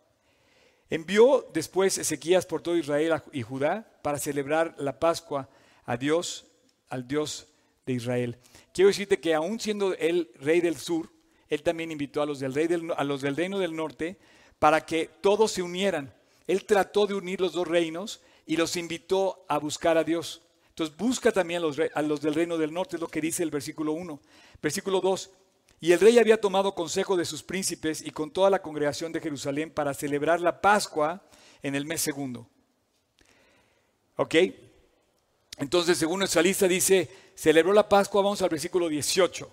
[0.88, 5.48] Envió después Ezequías por todo Israel y Judá para celebrar la Pascua
[5.84, 6.46] a Dios,
[6.88, 7.48] al Dios
[7.86, 8.38] de Israel.
[8.72, 11.10] Quiero decirte que aún siendo el rey del sur,
[11.48, 14.18] él también invitó a los del, rey a los del reino del norte
[14.58, 16.12] para que todos se unieran.
[16.46, 20.42] Él trató de unir los dos reinos y los invitó a buscar a Dios.
[20.68, 23.42] Entonces busca también a los, a los del reino del norte, es lo que dice
[23.42, 24.20] el versículo 1.
[24.62, 25.30] Versículo 2,
[25.80, 29.20] y el rey había tomado consejo de sus príncipes y con toda la congregación de
[29.20, 31.22] Jerusalén para celebrar la Pascua
[31.62, 32.48] en el mes segundo.
[34.16, 34.34] ¿Ok?
[35.58, 39.50] Entonces, según nuestra lista dice, celebró la Pascua, vamos al versículo 18.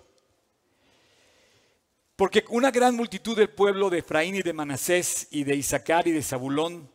[2.16, 6.12] Porque una gran multitud del pueblo de Efraín y de Manasés y de Isaacar y
[6.12, 6.88] de Zabulón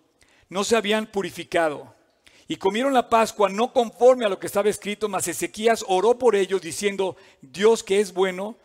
[0.47, 1.93] no se habían purificado
[2.47, 6.35] y comieron la Pascua no conforme a lo que estaba escrito, mas Ezequías oró por
[6.35, 8.57] ellos diciendo, Dios que es bueno,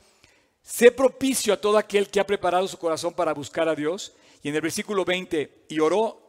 [0.64, 4.16] Sé propicio a todo aquel que ha preparado su corazón para buscar a Dios.
[4.42, 6.20] Y en el versículo 20, y oró,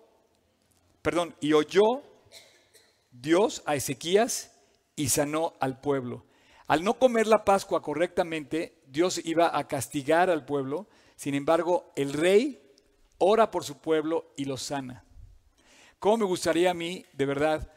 [1.02, 2.04] perdón, y oyó
[3.12, 4.52] Dios a Ezequías
[4.96, 6.26] y sanó al pueblo.
[6.68, 10.88] Al no comer la Pascua correctamente, Dios iba a castigar al pueblo.
[11.16, 12.62] Sin embargo, el rey
[13.18, 15.06] ora por su pueblo y lo sana.
[16.00, 17.72] ¿Cómo me gustaría a mí, de verdad,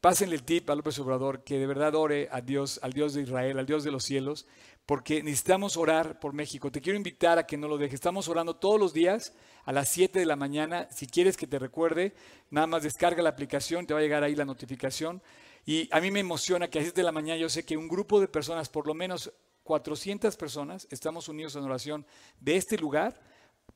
[0.00, 3.22] pásenle el tip a López Obrador, que de verdad ore a Dios, al Dios de
[3.22, 4.46] Israel, al Dios de los cielos,
[4.90, 6.72] porque necesitamos orar por México.
[6.72, 7.94] Te quiero invitar a que no lo dejes.
[7.94, 9.32] Estamos orando todos los días
[9.64, 10.88] a las 7 de la mañana.
[10.90, 12.12] Si quieres que te recuerde,
[12.50, 15.22] nada más descarga la aplicación, te va a llegar ahí la notificación.
[15.64, 17.76] Y a mí me emociona que a las 7 de la mañana yo sé que
[17.76, 22.04] un grupo de personas, por lo menos 400 personas, estamos unidos en oración
[22.40, 23.22] de este lugar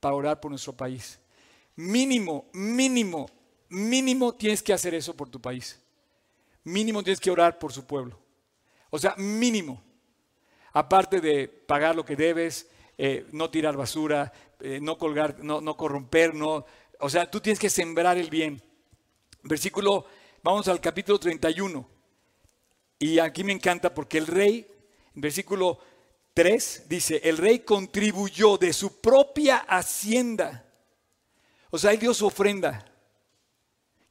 [0.00, 1.20] para orar por nuestro país.
[1.76, 3.30] Mínimo, mínimo,
[3.68, 5.80] mínimo tienes que hacer eso por tu país.
[6.64, 8.18] Mínimo tienes que orar por su pueblo.
[8.90, 9.83] O sea, mínimo
[10.74, 15.76] aparte de pagar lo que debes, eh, no tirar basura, eh, no colgar, no, no
[15.76, 16.66] corromper, no,
[16.98, 18.62] o sea, tú tienes que sembrar el bien.
[19.42, 20.04] Versículo,
[20.42, 21.88] vamos al capítulo 31.
[22.98, 24.66] Y aquí me encanta porque el rey,
[25.14, 25.78] versículo
[26.34, 30.66] 3, dice, el rey contribuyó de su propia hacienda.
[31.70, 32.84] O sea, él dio su ofrenda.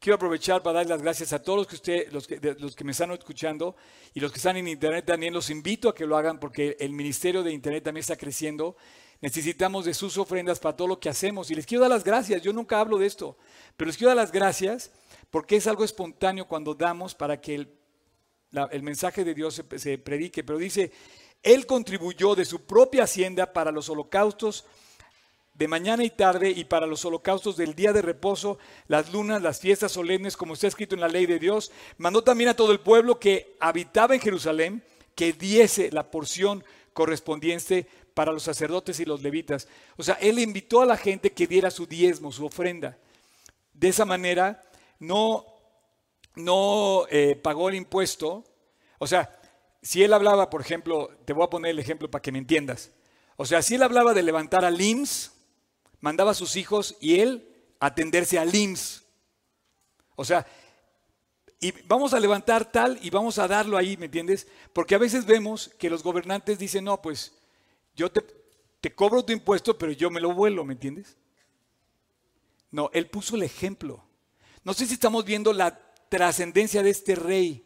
[0.04, 2.28] Quiero aprovechar para dar las gracias a todos los que, usted, los,
[2.76, 3.74] que, me están escuchando
[4.14, 5.34] y los que están en Internet también.
[5.34, 8.76] Los invito a que lo hagan porque el ministerio de Internet también está creciendo.
[9.22, 11.50] Necesitamos de sus ofrendas para todo lo que hacemos.
[11.52, 12.42] Y les quiero dar las gracias.
[12.42, 13.38] Yo nunca hablo de esto,
[13.78, 14.92] pero les quiero dar las gracias
[15.32, 20.44] porque es algo espontáneo cuando damos para que el, mensaje de Dios se predique.
[20.44, 20.92] Pero dice,
[21.42, 24.66] Él contribuyó de su propia hacienda para los holocaustos
[25.54, 29.60] de mañana y tarde y para los holocaustos del día de reposo, las lunas, las
[29.60, 31.72] fiestas solemnes, como está escrito en la ley de Dios.
[31.98, 34.84] Mandó también a todo el pueblo que habitaba en Jerusalén
[35.16, 36.64] que diese la porción
[36.94, 39.68] correspondiente para los sacerdotes y los levitas.
[39.98, 42.98] O sea, él invitó a la gente que diera su diezmo, su ofrenda.
[43.74, 44.62] De esa manera
[45.00, 45.46] no,
[46.36, 48.44] no eh, pagó el impuesto.
[48.98, 49.40] O sea,
[49.82, 52.92] si él hablaba, por ejemplo, te voy a poner el ejemplo para que me entiendas.
[53.36, 55.32] O sea, si él hablaba de levantar al IMSS,
[56.04, 57.48] mandaba a sus hijos y él
[57.80, 59.06] atenderse al IMSS.
[60.18, 60.46] O sea,
[61.62, 64.46] y vamos a levantar tal y vamos a darlo ahí, ¿me entiendes?
[64.74, 67.34] Porque a veces vemos que los gobernantes dicen, no, pues
[67.96, 68.20] yo te,
[68.82, 71.16] te cobro tu impuesto, pero yo me lo vuelo, ¿me entiendes?
[72.70, 74.04] No, él puso el ejemplo.
[74.66, 77.66] No sé si estamos viendo la trascendencia de este rey.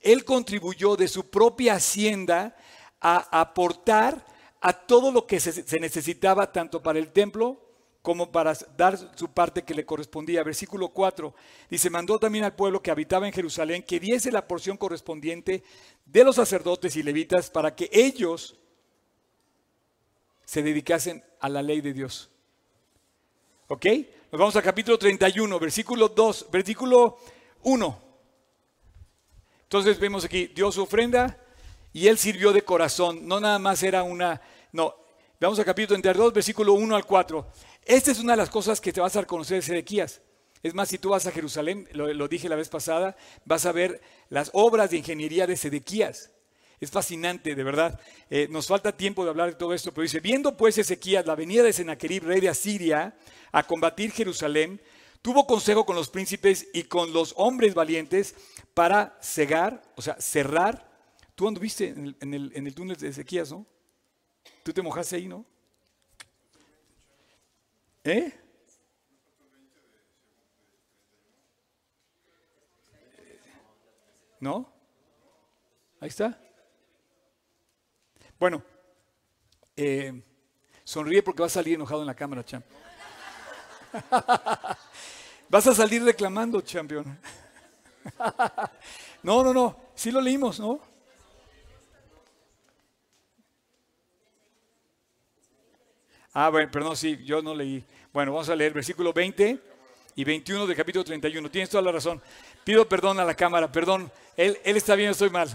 [0.00, 2.56] Él contribuyó de su propia hacienda
[3.00, 4.26] a aportar
[4.60, 7.67] a todo lo que se, necesitaba, tanto para el templo
[8.02, 10.42] como para dar su parte que le correspondía.
[10.42, 11.34] Versículo 4
[11.68, 15.62] dice, mandó también al pueblo que habitaba en Jerusalén que diese la porción correspondiente
[16.04, 18.56] de los sacerdotes y levitas para que ellos
[20.44, 22.30] se dedicasen a la ley de Dios.
[23.68, 23.84] ¿Ok?
[24.32, 27.18] Nos vamos al capítulo 31, versículo 2, versículo
[27.62, 28.02] 1.
[29.64, 31.38] Entonces vemos aquí, dio su ofrenda
[31.92, 33.28] y él sirvió de corazón.
[33.28, 34.40] No nada más era una,
[34.72, 34.94] no.
[35.40, 37.46] Vamos al capítulo 32, versículo 1 al 4.
[37.88, 40.20] Esta es una de las cosas que te vas a reconocer de Sedequías.
[40.62, 44.02] Es más, si tú vas a Jerusalén, lo, dije la vez pasada, vas a ver
[44.28, 46.30] las obras de ingeniería de Sedequías.
[46.80, 47.98] Es fascinante, de verdad.
[48.28, 51.34] Eh, nos falta tiempo de hablar de todo esto, pero dice, viendo pues Ezequías la
[51.34, 53.16] venida de Sennacherib, rey de Asiria,
[53.52, 54.82] a combatir Jerusalén,
[55.22, 58.34] tuvo consejo con los príncipes y con los hombres valientes
[58.74, 60.86] para cegar, o sea, cerrar.
[61.34, 63.64] Tú anduviste en el, en el túnel de Ezequías, ¿no?
[64.62, 65.46] Tú te mojaste ahí, ¿no?
[68.04, 68.32] ¿Eh?
[74.40, 74.72] ¿No?
[76.00, 76.38] Ahí está.
[78.38, 78.62] Bueno,
[79.76, 80.22] eh,
[80.84, 82.64] sonríe porque vas a salir enojado en la cámara, champ.
[85.48, 87.18] vas a salir reclamando, champion.
[89.22, 90.80] no, no, no, sí lo leímos, ¿no?
[96.40, 97.84] Ah, bueno, perdón, sí, yo no leí.
[98.12, 99.58] Bueno, vamos a leer versículo 20
[100.14, 101.50] y 21 del capítulo 31.
[101.50, 102.22] Tienes toda la razón.
[102.62, 104.08] Pido perdón a la cámara, perdón.
[104.36, 105.48] Él, él está bien, estoy mal.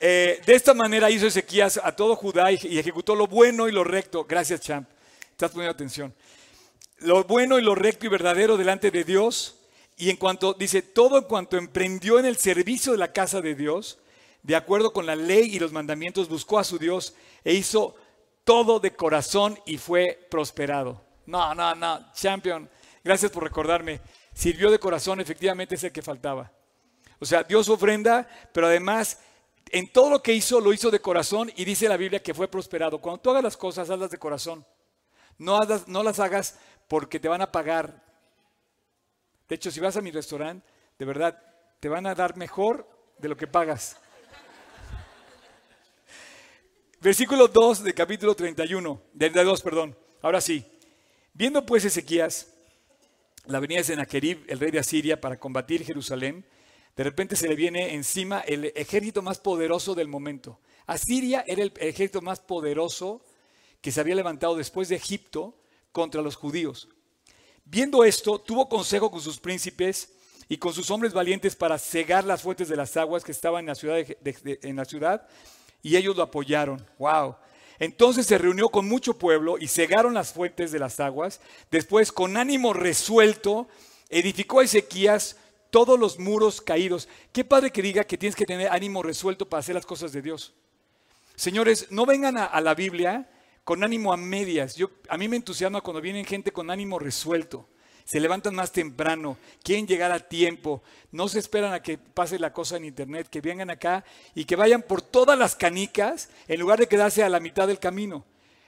[0.00, 3.84] Eh, de esta manera hizo Ezequías a todo Judá y, ejecutó lo bueno y lo
[3.84, 4.24] recto.
[4.24, 4.88] Gracias, Champ.
[5.30, 6.12] Estás poniendo atención.
[6.98, 9.54] Lo bueno y lo recto y verdadero delante de Dios.
[9.96, 13.54] Y en cuanto, dice, todo en cuanto emprendió en el servicio de la casa de
[13.54, 13.98] Dios,
[14.42, 17.94] de acuerdo con la ley y los mandamientos, buscó a su Dios e hizo
[18.44, 21.02] todo de corazón y fue prosperado.
[21.26, 22.68] No, no, no, champion,
[23.02, 24.00] gracias por recordarme.
[24.34, 26.50] Sirvió de corazón, efectivamente es el que faltaba.
[27.18, 29.18] O sea, dio su ofrenda, pero además
[29.70, 32.46] en todo lo que hizo, lo hizo de corazón y dice la Biblia que fue
[32.46, 33.00] prosperado.
[33.00, 34.66] Cuando tú hagas las cosas, hazlas de corazón.
[35.38, 38.02] No, no las hagas porque te van a pagar.
[39.48, 40.66] De hecho, si vas a mi restaurante,
[40.98, 41.42] de verdad,
[41.80, 42.86] te van a dar mejor
[43.18, 43.96] de lo que pagas.
[47.02, 49.98] Versículo 2 del capítulo 31, del 2, perdón.
[50.20, 50.64] Ahora sí.
[51.34, 52.54] Viendo pues Ezequías
[53.46, 56.46] la venida de Sennacherib, el rey de Asiria, para combatir Jerusalén,
[56.94, 60.60] de repente se le viene encima el ejército más poderoso del momento.
[60.86, 63.20] Asiria era el ejército más poderoso
[63.80, 65.58] que se había levantado después de Egipto
[65.90, 66.88] contra los judíos.
[67.64, 70.12] Viendo esto, tuvo consejo con sus príncipes
[70.48, 74.76] y con sus hombres valientes para cegar las fuentes de las aguas que estaban en
[74.76, 75.26] la ciudad
[75.82, 76.84] y ellos lo apoyaron.
[76.98, 77.36] ¡Wow!
[77.78, 81.40] Entonces se reunió con mucho pueblo y cegaron las fuentes de las aguas.
[81.70, 83.66] Después, con ánimo resuelto,
[84.08, 85.36] edificó Ezequías
[85.70, 87.08] todos los muros caídos.
[87.32, 90.22] Qué padre que diga que tienes que tener ánimo resuelto para hacer las cosas de
[90.22, 90.52] Dios.
[91.34, 93.28] Señores, no vengan a, la Biblia
[93.64, 94.76] con ánimo a medias.
[94.76, 97.66] Yo, a mí me entusiasma cuando vienen gente con ánimo resuelto.
[98.04, 102.52] Se levantan más temprano, quieren llegar a tiempo, no se esperan a que pase la
[102.52, 106.78] cosa en internet, que vengan acá y que vayan por todas las canicas en lugar
[106.78, 108.24] de quedarse a la mitad del camino.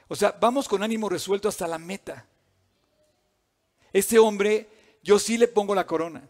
[0.09, 2.27] O sea, vamos con ánimo resuelto hasta la meta.
[3.93, 4.69] Este hombre,
[5.03, 6.29] yo sí le pongo la corona.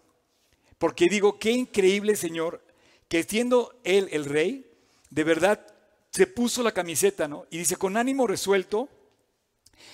[0.79, 2.63] Porque digo, qué increíble Señor,
[3.09, 4.71] que siendo Él el rey,
[5.11, 5.67] de verdad
[6.11, 7.47] se puso la camiseta, ¿no?
[7.51, 8.89] Y dice, con ánimo resuelto,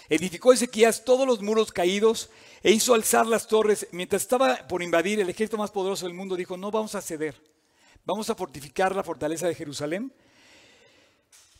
[0.08, 2.30] edificó Ezequías todos los muros caídos
[2.62, 3.86] e hizo alzar las torres.
[3.92, 7.34] Mientras estaba por invadir el ejército más poderoso del mundo, dijo, no vamos a ceder,
[8.04, 10.12] vamos a fortificar la fortaleza de Jerusalén.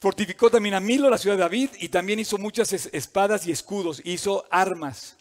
[0.01, 4.01] Fortificó también a Milo, la ciudad de David, y también hizo muchas espadas y escudos,
[4.05, 5.17] hizo armas.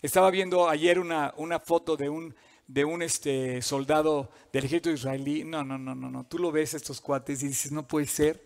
[0.00, 2.34] Estaba viendo ayer una, una foto de un
[2.72, 5.44] de un este, soldado del ejército israelí.
[5.44, 6.24] No, no, no, no, no.
[6.24, 8.42] Tú lo ves estos cuates y dices, no puede ser.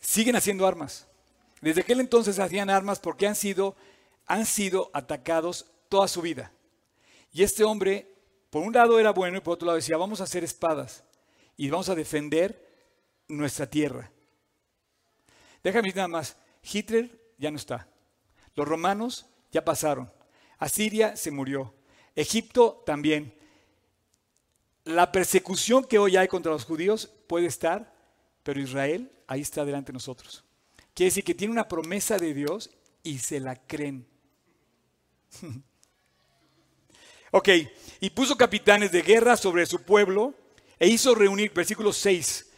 [0.00, 1.06] Siguen haciendo armas.
[1.64, 3.74] Desde aquel entonces hacían armas porque han sido,
[4.26, 6.52] han sido atacados toda su vida.
[7.32, 8.06] Y este hombre,
[8.50, 11.04] por un lado era bueno y por otro lado decía, vamos a hacer espadas
[11.56, 12.68] y vamos a defender
[13.28, 14.10] nuestra tierra.
[15.62, 17.88] Déjame nada más, Hitler ya no está.
[18.54, 20.12] Los romanos ya pasaron.
[20.58, 21.72] Asiria se murió.
[22.14, 23.34] Egipto también
[24.84, 27.90] la persecución que hoy hay contra los judíos puede estar,
[28.42, 30.43] pero Israel ahí está delante de nosotros.
[30.94, 32.70] Quiere decir que tiene una promesa de Dios
[33.02, 34.06] y se la creen.
[37.30, 37.48] ok,
[38.00, 40.34] y puso capitanes de guerra sobre su pueblo
[40.78, 42.50] e hizo reunir, versículo 6,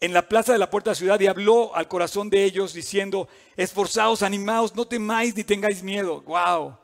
[0.00, 2.72] en la plaza de la puerta de la ciudad y habló al corazón de ellos
[2.72, 6.22] diciendo, esforzaos, animaos, no temáis ni tengáis miedo.
[6.22, 6.78] Wow.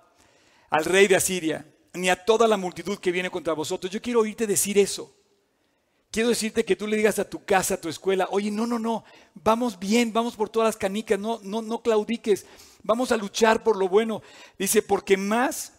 [0.69, 3.91] Al rey de Asiria, ni a toda la multitud que viene contra vosotros.
[3.91, 5.16] Yo quiero oírte decir eso.
[6.17, 8.79] Quiero decirte que tú le digas a tu casa, a tu escuela, oye, no, no,
[8.79, 9.05] no,
[9.35, 12.47] vamos bien, vamos por todas las canicas, no, no, no claudiques,
[12.83, 14.23] vamos a luchar por lo bueno.
[14.59, 15.75] Dice, porque más,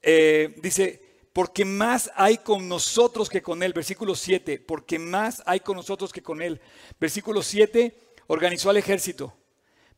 [0.00, 1.02] eh, dice,
[1.32, 3.72] porque más hay con nosotros que con él.
[3.72, 6.60] Versículo 7, porque más hay con nosotros que con él.
[7.00, 9.36] Versículo 7, organizó al ejército.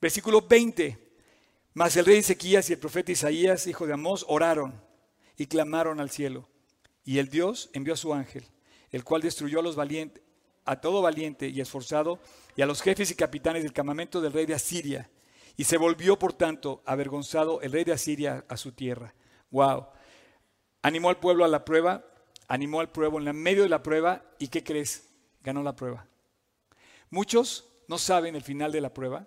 [0.01, 0.97] Versículo 20,
[1.75, 4.83] mas el rey Ezequías y el profeta Isaías, hijo de Amós, oraron
[5.37, 6.49] y clamaron al cielo.
[7.05, 8.47] Y el Dios envió a su ángel,
[8.93, 10.23] el cual destruyó a los valientes,
[10.81, 12.21] todo valiente y esforzado,
[12.55, 15.11] y a los jefes y capitanes del campamento del rey de Asiria.
[15.57, 19.15] Y se volvió, por tanto, avergonzado el rey de Asiria a su tierra.
[19.51, 19.87] Wow.
[20.83, 22.05] Animó al pueblo a la prueba,
[22.49, 25.09] animó al pueblo en medio de la prueba y ¿qué crees?
[25.43, 26.07] Ganó la prueba.
[27.11, 29.27] Muchos no saben el final de la prueba.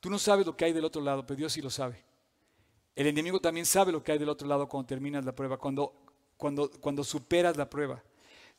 [0.00, 2.02] Tú no sabes lo que hay del otro lado, pero Dios sí lo sabe.
[2.94, 7.04] El enemigo también sabe lo que hay del otro lado cuando terminas la prueba, cuando
[7.04, 8.02] superas la prueba.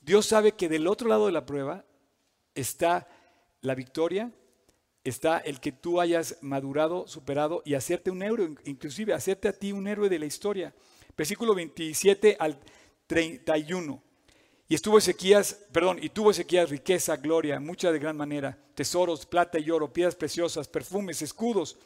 [0.05, 1.83] Dios sabe que del otro lado de la prueba
[2.53, 3.07] está
[3.61, 4.31] la victoria,
[5.03, 9.71] está el que tú hayas madurado, superado y hacerte un héroe, inclusive hacerte a ti
[9.71, 10.73] un héroe de la historia
[11.17, 12.59] versículo 27 al
[13.07, 14.01] 31.
[14.67, 19.59] Y estuvo Ezequías, perdón, y tuvo Ezequías riqueza, gloria, mucha de gran manera, tesoros, plata
[19.59, 21.77] y oro, piedras preciosas, perfumes, escudos,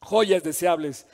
[0.00, 1.06] joyas deseables.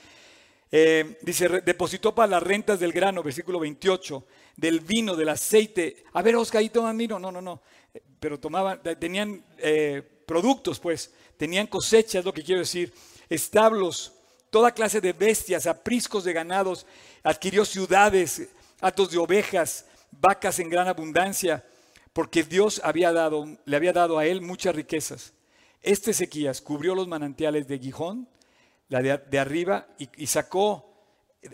[0.71, 4.23] Eh, dice, depositó para las rentas del grano, versículo 28,
[4.57, 6.03] del vino, del aceite.
[6.11, 7.17] A ver, Oscar, ahí toman vino.
[7.17, 7.61] No, no, no.
[8.19, 12.93] Pero tomaban, tenían eh, productos, pues, tenían cosechas, lo que quiero decir,
[13.29, 14.11] establos,
[14.49, 16.85] toda clase de bestias, apriscos de ganados
[17.23, 18.49] adquirió ciudades,
[18.81, 21.63] atos de ovejas, vacas en gran abundancia,
[22.13, 22.81] porque Dios
[23.65, 25.33] le había dado a él muchas riquezas.
[25.81, 28.27] Este Ezequías cubrió los manantiales de Gijón,
[28.89, 30.96] la de, arriba, y, sacó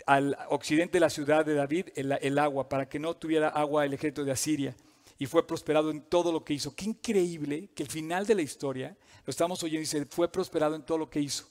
[0.06, 3.94] al occidente de la ciudad de David el, agua, para que no tuviera agua el
[3.94, 4.76] ejército de Asiria.
[5.18, 6.74] Y fue prosperado en todo lo que hizo.
[6.74, 10.82] Qué increíble que el final de la historia, lo estamos oyendo, dice, fue prosperado en
[10.82, 11.48] todo lo que hizo.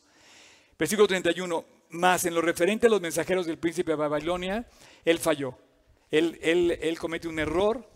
[0.77, 4.67] Versículo 31, más en lo referente a los mensajeros del príncipe de Babilonia,
[5.05, 5.57] él falló.
[6.11, 7.87] Él, él, él comete un error,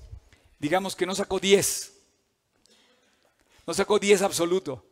[0.57, 1.93] digamos que no sacó 10.
[3.65, 4.85] No sacó 10 absoluto.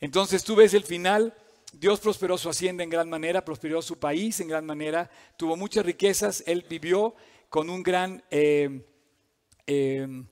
[0.00, 1.34] Entonces tú ves el final,
[1.72, 5.84] Dios prosperó su hacienda en gran manera, prosperó su país en gran manera, tuvo muchas
[5.86, 7.14] riquezas, él vivió
[7.48, 8.84] con un gran, eh,
[9.66, 10.24] eh,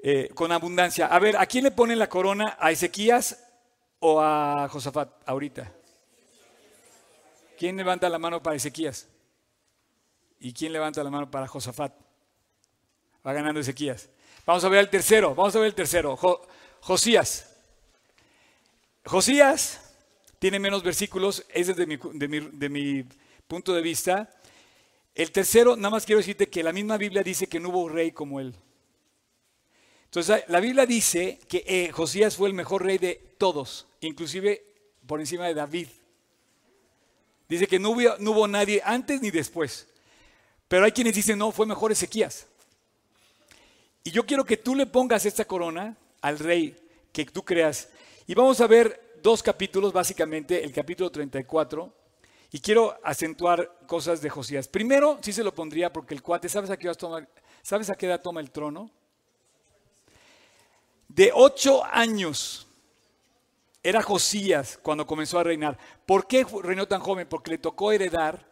[0.00, 1.06] eh, con abundancia.
[1.06, 2.56] A ver, ¿a quién le ponen la corona?
[2.58, 3.44] ¿A Ezequías
[4.00, 5.72] o a Josafat ahorita?
[7.56, 9.08] ¿Quién levanta la mano para Ezequías?
[10.40, 11.92] ¿Y quién levanta la mano para Josafat?
[13.26, 14.08] Va ganando Ezequías.
[14.46, 16.16] Vamos a ver el tercero, vamos a ver el tercero.
[16.80, 17.56] Josías.
[19.04, 19.87] Josías
[20.38, 23.04] tiene menos versículos, es desde mi, de mi
[23.46, 24.30] punto de vista.
[25.14, 28.12] El tercero, nada más quiero decirte que la misma Biblia dice que no hubo rey
[28.12, 28.54] como él.
[30.04, 34.64] Entonces, la Biblia dice que eh, Josías fue el mejor rey de todos, inclusive
[35.06, 35.88] por encima de David.
[37.48, 39.86] Dice que no hubo, no hubo nadie antes ni después.
[40.68, 42.46] Pero hay quienes dicen, no, fue mejor Ezequías.
[44.04, 46.76] Y yo quiero que tú le pongas esta corona al rey
[47.12, 47.88] que tú creas.
[48.26, 51.92] Y vamos a ver dos capítulos, básicamente, el capítulo 34.
[52.50, 54.68] Y quiero acentuar cosas de Josías.
[54.68, 56.90] Primero, sí se lo pondría porque el cuate, ¿sabes a qué,
[57.62, 58.90] ¿sabes a qué edad toma el trono?
[61.08, 62.66] De ocho años
[63.82, 65.78] era Josías cuando comenzó a reinar.
[66.06, 67.28] ¿Por qué reinó tan joven?
[67.28, 68.46] Porque le tocó heredar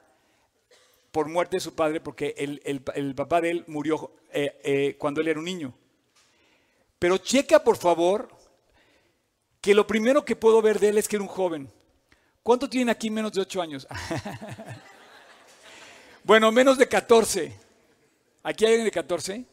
[1.11, 5.29] por muerte de su padre, porque el, papá de él murió eh, eh, cuando él
[5.29, 5.75] era un niño.
[6.99, 8.36] Pero checa, por favor,
[9.67, 11.69] que lo primero que puedo ver de él es que era un joven.
[12.45, 13.85] ¿Cuánto tiene aquí menos de ocho años?
[16.23, 17.53] bueno, menos de 14.
[18.45, 19.45] ¿Aquí hay alguien de 14?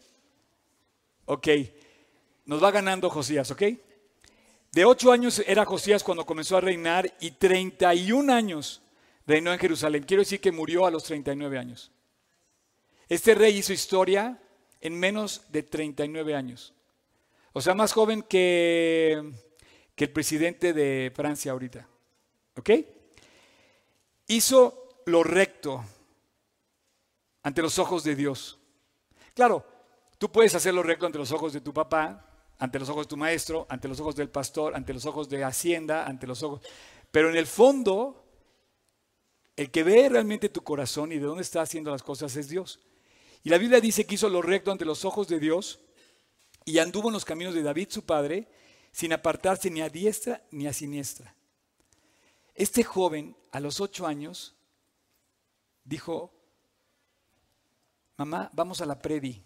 [1.26, 1.47] Ok.
[2.45, 3.64] Nos va ganando Josías, ¿ok?
[4.72, 8.84] De ocho años era Josías cuando comenzó a reinar y 31 años
[9.26, 10.03] reinó en Jerusalén.
[10.03, 11.91] Quiero decir que murió a los 39 años.
[13.09, 14.39] Este rey hizo historia
[14.80, 16.76] en menos de 39 años.
[17.51, 19.34] O sea, más joven que,
[19.95, 21.87] que el presidente de Francia ahorita.
[22.55, 22.69] ¿Ok?
[24.27, 25.83] Hizo lo recto
[27.43, 28.57] ante los ojos de Dios.
[29.33, 29.65] Claro,
[30.17, 32.25] tú puedes hacer lo recto ante los ojos de tu papá,
[32.59, 35.43] ante los ojos de tu maestro, ante los ojos del pastor, ante los ojos de
[35.43, 36.61] Hacienda, ante los ojos...
[37.11, 38.23] Pero en el fondo,
[39.55, 42.79] el que ve realmente tu corazón y de dónde está haciendo las cosas es Dios.
[43.43, 45.79] Y la Biblia dice que hizo lo recto ante los ojos de Dios
[46.65, 48.47] y anduvo en los caminos de David su padre,
[48.93, 51.35] sin apartarse ni a diestra ni a siniestra.
[52.53, 54.55] Este joven, a los ocho años,
[55.83, 56.31] dijo,
[58.15, 59.41] mamá, vamos a la predi.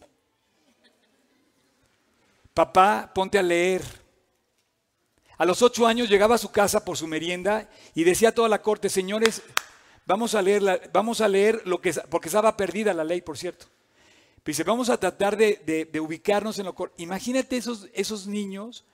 [2.54, 3.82] Papá, ponte a leer.
[5.38, 8.50] A los ocho años llegaba a su casa por su merienda y decía a toda
[8.50, 9.44] la corte, señores,
[10.06, 13.68] vamos a leer, vamos a leer lo que, porque estaba perdida la ley, por cierto.
[14.44, 16.76] Dice, vamos a tratar de, ubicarnos en lo.
[16.98, 18.86] Imagínate esos niños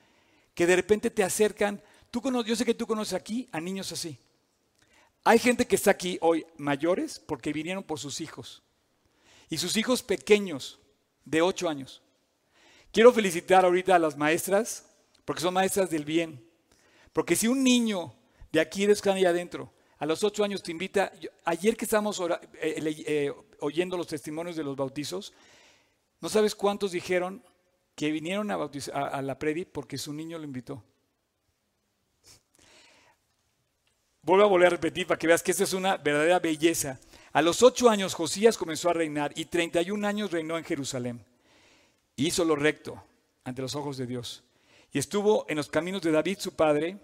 [0.53, 1.81] que de repente te acercan.
[2.11, 4.17] Tú conoces, yo sé que tú conoces aquí a niños así.
[5.23, 8.61] Hay gente que está aquí hoy mayores porque vinieron por sus hijos.
[9.49, 10.79] Y sus hijos pequeños,
[11.25, 12.01] de 8 años.
[12.91, 14.85] Quiero felicitar ahorita a las maestras,
[15.25, 16.43] porque son maestras del bien.
[17.11, 18.13] Porque si un niño
[18.51, 21.11] de aquí de allá adentro, a los 8 años te invita,
[21.45, 25.33] ayer que estábamos eh, eh, oyendo los testimonios de los bautizos,
[26.19, 27.43] no sabes cuántos dijeron
[27.95, 30.83] que vinieron a, a la predi porque su niño lo invitó.
[34.23, 36.99] Vuelvo a volver a repetir para que veas que esta es una verdadera belleza.
[37.33, 41.25] A los ocho años Josías comenzó a reinar y 31 años reinó en Jerusalén.
[42.15, 43.03] Hizo lo recto
[43.43, 44.43] ante los ojos de Dios.
[44.93, 46.99] Y estuvo en los caminos de David su padre,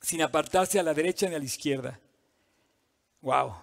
[0.00, 2.00] sin apartarse a la derecha ni a la izquierda.
[3.20, 3.54] Wow.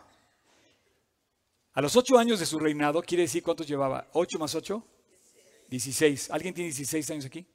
[1.73, 4.07] A los ocho años de su reinado, quiere decir cuántos llevaba.
[4.13, 4.83] ¿Ocho más ocho?
[5.67, 6.29] Dieciséis.
[6.31, 7.45] ¿Alguien tiene dieciséis años aquí?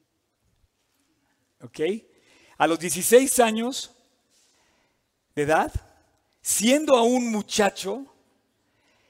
[1.61, 1.81] ¿Ok?
[2.59, 3.95] A los dieciséis años
[5.35, 5.73] de edad,
[6.41, 8.07] siendo aún muchacho,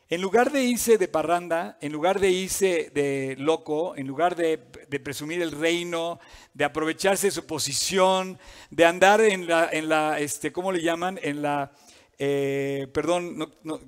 [0.09, 4.59] en lugar de irse de parranda, en lugar de irse de loco, en lugar de,
[5.03, 6.21] presumir el reino,
[6.53, 8.39] de aprovecharse de su posición,
[8.71, 11.19] de andar en la, en la este, ¿cómo le llaman?
[11.23, 11.73] En la,
[12.19, 13.81] eh, perdón, no, no,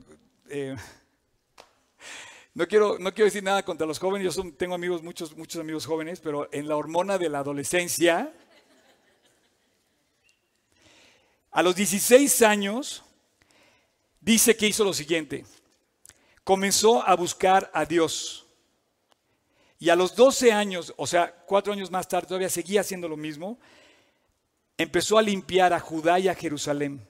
[0.49, 0.75] eh,
[2.55, 5.87] no, quiero, no quiero decir nada contra los jóvenes, yo tengo amigos, muchos, muchos amigos
[5.87, 8.33] jóvenes, pero en la hormona de la adolescencia,
[11.55, 13.05] A los 16 años,
[14.21, 15.47] dice que hizo lo siguiente.
[16.43, 18.45] Comenzó a buscar a Dios.
[19.79, 23.17] Y a los 12 años, o sea, cuatro años más tarde, todavía seguía haciendo lo
[23.17, 23.57] mismo.
[24.77, 27.07] Empezó a limpiar a Judá y a Jerusalén.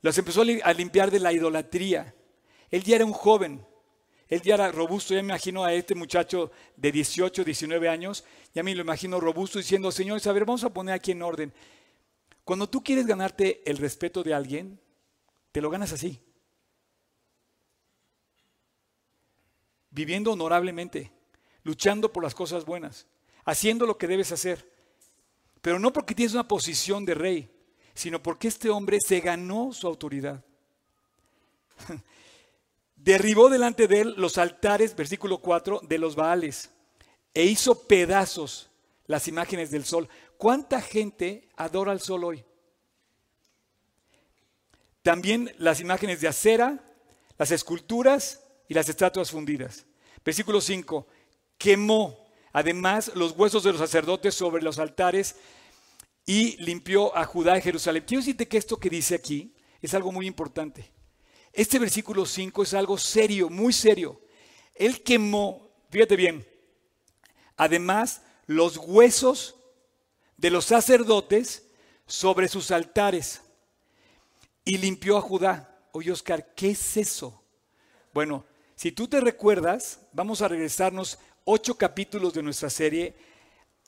[0.00, 2.14] Los empezó a limpiar de la idolatría.
[2.70, 3.66] Él ya era un joven.
[4.32, 5.12] Él ya era robusto.
[5.12, 8.24] Ya me imagino a este muchacho de 18, 19 años.
[8.54, 11.52] Ya me lo imagino robusto diciendo, señores, a ver, vamos a poner aquí en orden.
[12.42, 14.80] Cuando tú quieres ganarte el respeto de alguien,
[15.52, 16.18] te lo ganas así.
[19.90, 21.12] Viviendo honorablemente,
[21.62, 23.06] luchando por las cosas buenas,
[23.44, 24.66] haciendo lo que debes hacer.
[25.60, 27.50] Pero no porque tienes una posición de rey,
[27.92, 30.42] sino porque este hombre se ganó su autoridad.
[33.04, 36.70] Derribó delante de él los altares, versículo 4, de los Baales
[37.34, 38.70] e hizo pedazos
[39.06, 40.08] las imágenes del sol.
[40.36, 42.44] ¿Cuánta gente adora al sol hoy?
[45.02, 46.80] También las imágenes de acera,
[47.38, 49.84] las esculturas y las estatuas fundidas.
[50.24, 51.04] Versículo 5.
[51.58, 55.34] Quemó además los huesos de los sacerdotes sobre los altares
[56.24, 58.04] y limpió a Judá y Jerusalén.
[58.06, 60.92] Quiero decirte que esto que dice aquí es algo muy importante.
[61.52, 64.20] Este versículo 5 es algo serio, muy serio.
[64.74, 66.46] Él quemó, fíjate bien,
[67.56, 69.56] además los huesos
[70.36, 71.68] de los sacerdotes
[72.06, 73.42] sobre sus altares
[74.64, 75.78] y limpió a Judá.
[75.92, 77.42] Oye, Oscar, ¿qué es eso?
[78.14, 78.44] Bueno,
[78.74, 83.14] si tú te recuerdas, vamos a regresarnos ocho capítulos de nuestra serie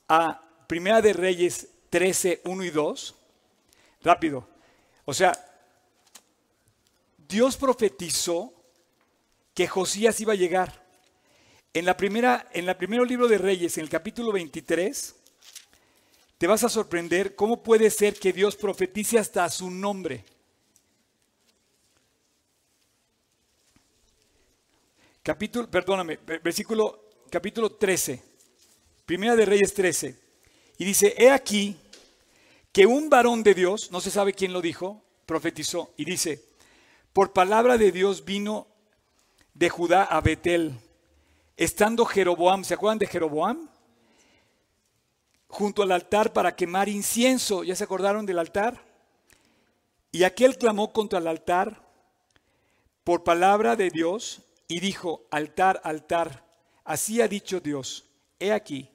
[0.09, 3.15] a Primera de Reyes 13, 1 y 2.
[4.03, 4.47] Rápido.
[5.05, 5.54] O sea,
[7.29, 8.53] Dios profetizó
[9.55, 10.85] que Josías iba a llegar.
[11.73, 15.15] En la primera, en el primer libro de Reyes, en el capítulo 23,
[16.39, 20.25] te vas a sorprender cómo puede ser que Dios profetice hasta su nombre.
[25.23, 28.23] Capítulo, perdóname, versículo, capítulo 13,
[29.07, 30.19] Primera de Reyes 13.
[30.77, 31.77] Y dice, he aquí
[32.73, 35.95] que un varón de Dios, no se sabe quién lo dijo, profetizó.
[35.97, 36.43] Y dice,
[37.15, 38.67] por palabra de Dios vino
[39.55, 40.79] de Judá a Betel,
[41.57, 43.71] estando Jeroboam, ¿se acuerdan de Jeroboam?
[45.55, 47.63] junto al altar para quemar incienso.
[47.63, 48.85] ¿Ya se acordaron del altar?
[50.11, 51.81] Y aquel clamó contra el altar
[53.05, 56.45] por palabra de Dios y dijo, altar, altar,
[56.85, 58.05] así ha dicho Dios,
[58.39, 58.91] he aquí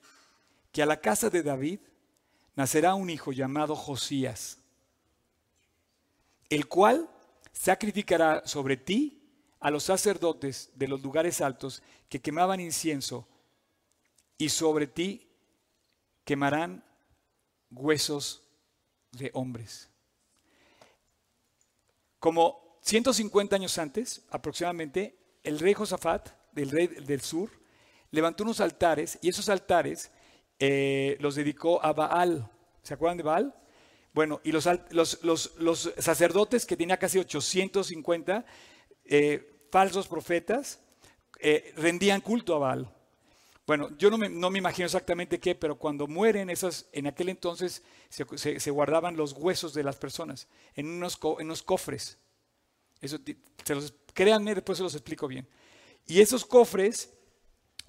[0.72, 1.80] que a la casa de David
[2.56, 4.58] nacerá un hijo llamado Josías,
[6.50, 7.10] el cual
[7.52, 9.22] sacrificará sobre ti
[9.60, 13.28] a los sacerdotes de los lugares altos que quemaban incienso,
[14.38, 15.30] y sobre ti
[16.24, 16.84] quemarán
[17.70, 18.42] huesos
[19.12, 19.90] de hombres.
[22.20, 27.50] Como 150 años antes, aproximadamente, el rey Josafat, del rey del sur,
[28.12, 30.12] levantó unos altares y esos altares
[30.58, 32.50] eh, los dedicó a Baal.
[32.82, 33.56] ¿Se acuerdan de Baal?
[34.14, 34.68] Bueno, y los,
[35.98, 38.46] sacerdotes, que tenía casi 850
[39.06, 40.80] eh, falsos profetas,
[41.40, 42.96] eh, rendían culto a Baal.
[43.70, 47.30] Bueno, yo no me, no me, imagino exactamente qué, pero cuando mueren esas, en aquel
[47.30, 52.18] entonces se, guardaban los huesos de las personas en unos, en unos cofres.
[53.00, 53.20] Eso,
[54.16, 55.48] créanme, después se los explico bien.
[56.08, 57.14] Y esos cofres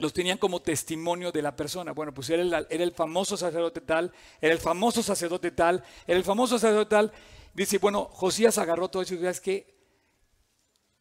[0.01, 1.93] los tenían como testimonio de la persona.
[1.93, 6.59] Bueno, pues era el, famoso sacerdote tal, era el famoso sacerdote tal, era el famoso
[6.59, 7.13] sacerdote tal.
[7.55, 9.75] Dice, bueno, Josías agarró todo eso y es que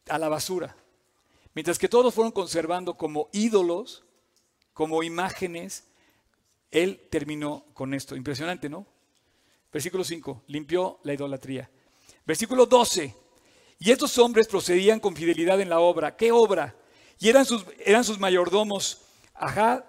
[0.08, 0.76] a la basura.
[1.54, 4.04] Mientras que todos fueron conservando como ídolos,
[4.72, 5.88] como imágenes,
[6.70, 8.14] él terminó con esto.
[8.14, 8.86] Impresionante, ¿no?
[9.72, 11.70] Versículo 5, limpió la idolatría.
[12.26, 13.14] Versículo 12,
[13.78, 16.16] y estos hombres procedían con fidelidad en la obra.
[16.16, 16.76] ¿Qué obra?
[17.20, 19.02] Y eran sus, eran sus mayordomos,
[19.34, 19.84] Ajá,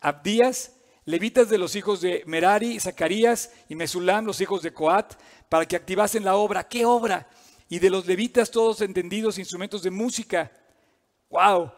[0.00, 0.72] Abdías,
[1.04, 5.14] levitas de los hijos de Merari, Zacarías y Mesulam, los hijos de Coat,
[5.48, 6.66] para que activasen la obra.
[6.66, 7.28] ¿Qué obra?
[7.68, 10.50] Y de los levitas todos entendidos, instrumentos de música.
[11.28, 11.72] ¡Wow!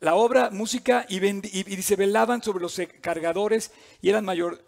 [0.00, 3.72] la obra, música, y, y, se velaban sobre los cargadores
[4.02, 4.62] y eran, mayor,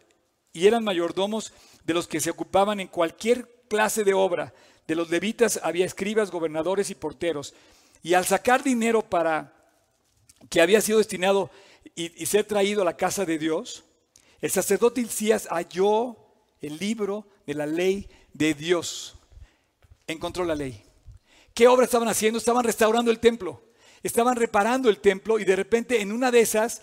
[0.53, 1.53] y eran mayordomos
[1.85, 4.55] de los que se ocupaban en cualquier clase de obra.
[4.87, 7.55] De los levitas había escribas, gobernadores y porteros.
[8.07, 9.53] Y al sacar dinero para
[10.49, 11.51] que había sido destinado
[11.97, 13.83] y, ser traído a la casa de Dios,
[14.41, 16.17] el sacerdote Hilcías halló
[16.61, 19.19] el libro de la ley de Dios.
[20.07, 20.85] Encontró la ley.
[21.53, 22.39] ¿Qué obra estaban haciendo?
[22.39, 23.61] Estaban restaurando el templo.
[24.05, 26.83] Estaban reparando el templo y de repente en una de esas,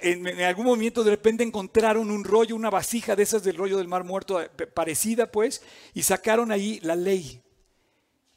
[0.00, 3.88] en, algún momento de repente encontraron un rollo, una vasija de esas del rollo del
[3.88, 5.60] mar muerto, eh, parecida pues,
[5.92, 7.42] y sacaron ahí la ley.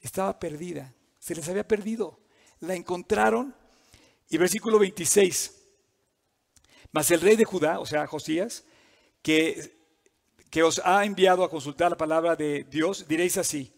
[0.02, 0.94] Estaba perdida
[1.24, 2.20] se les había perdido.
[2.60, 3.56] La encontraron
[4.30, 5.56] y versículo 26.
[6.92, 8.66] Mas el rey de Judá, o sea, Josías,
[9.22, 9.74] que,
[10.50, 13.74] que os ha enviado a consultar la palabra de Dios, diréis así.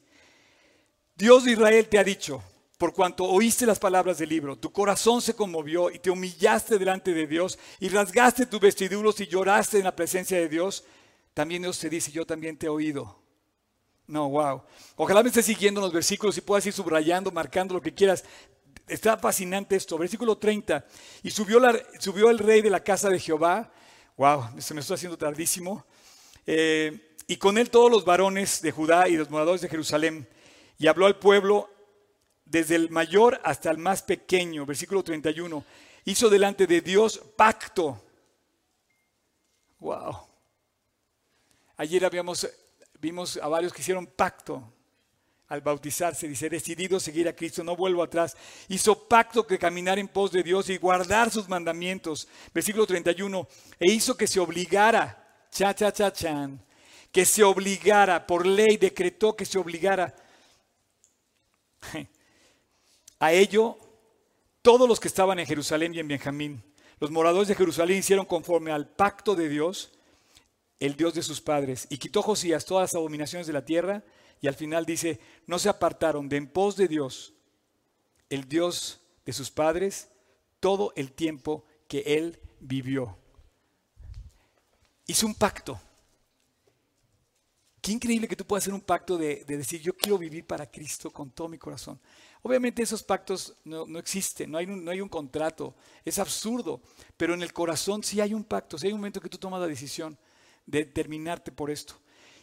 [1.16, 2.42] Dios de Israel te ha dicho,
[2.80, 7.14] por cuanto oíste las palabras del libro, tu corazón se conmovió y te humillaste delante
[7.14, 10.84] de Dios y rasgaste tus vestiduros y lloraste en la presencia de Dios,
[11.36, 13.25] también Dios te dice, yo también te he oído.
[14.08, 14.62] No, wow.
[14.96, 18.24] Ojalá me estés siguiendo los versículos y puedas ir subrayando, marcando lo que quieras.
[18.88, 19.98] Está fascinante esto.
[19.98, 20.86] Versículo 30.
[21.24, 23.72] Y subió, la, el rey de la casa de Jehová.
[24.18, 25.86] Wow, se me está haciendo tardísimo.
[26.46, 30.28] Eh, y con él todos los varones de Judá y los moradores de Jerusalén.
[30.78, 31.70] Y habló al pueblo
[32.46, 34.68] desde el mayor hasta el más pequeño.
[34.68, 35.66] Versículo 31.
[36.06, 38.04] Hizo delante de Dios pacto.
[39.80, 40.16] Wow.
[41.78, 42.48] Ayer habíamos
[43.00, 44.72] Vimos a varios que hicieron pacto
[45.48, 48.36] al bautizarse, dice, decidido seguir a Cristo, no vuelvo atrás.
[48.68, 52.28] Hizo pacto que caminar en pos de Dios y guardar sus mandamientos.
[52.54, 53.48] Versículo 31,
[53.80, 56.60] e hizo que se obligara, cha, cha, cha, chan,
[57.12, 60.16] que se obligara, por ley decretó que se obligara
[63.20, 63.78] a ello
[64.62, 66.64] todos los que estaban en Jerusalén y en Benjamín.
[67.00, 69.92] Los moradores de Jerusalén hicieron conforme al pacto de Dios
[70.86, 74.04] el Dios de sus padres, y quitó Josías todas las abominaciones de la tierra,
[74.40, 77.34] y al final dice, no se apartaron de en pos de Dios,
[78.30, 80.10] el Dios de sus padres,
[80.60, 83.18] todo el tiempo que él vivió.
[85.08, 85.80] Hizo un pacto.
[87.82, 91.10] Qué increíble que tú puedas hacer un pacto de, decir, yo quiero vivir para Cristo
[91.10, 92.00] con todo mi corazón.
[92.44, 95.74] Obviamente esos pactos no, existen, no hay, un, no hay un contrato,
[96.04, 96.82] es absurdo,
[97.18, 99.60] pero en el corazón sí hay un pacto, sí hay un momento que tú tomas
[99.60, 100.16] la decisión
[100.66, 101.96] de terminarte por esto.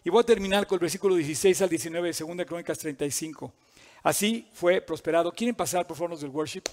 [0.05, 3.53] Y voy a terminar con el versículo 16 al 19 de 2 Crónicas 35.
[4.03, 5.33] Así fue prosperado.
[5.33, 6.65] ¿Quieren pasar por favor del worship?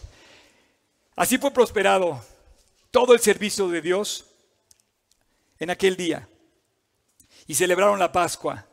[1.15, 2.23] Así fue prosperado
[2.91, 4.25] todo el servicio de Dios
[5.59, 6.27] en aquel día.
[7.45, 8.65] Y celebraron la Pascua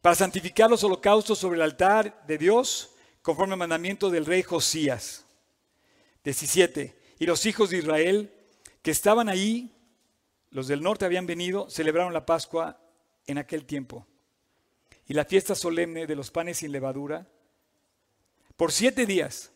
[0.00, 2.90] para santificar los holocaustos sobre el altar de Dios
[3.22, 5.24] conforme al mandamiento del rey Josías.
[6.24, 6.96] 17.
[7.18, 8.32] Y los hijos de Israel
[8.82, 9.70] que estaban ahí
[10.50, 12.80] los del norte habían venido, celebraron la Pascua
[13.26, 14.06] en aquel tiempo.
[15.06, 17.28] Y la fiesta solemne de los panes sin levadura,
[18.56, 19.52] por siete días.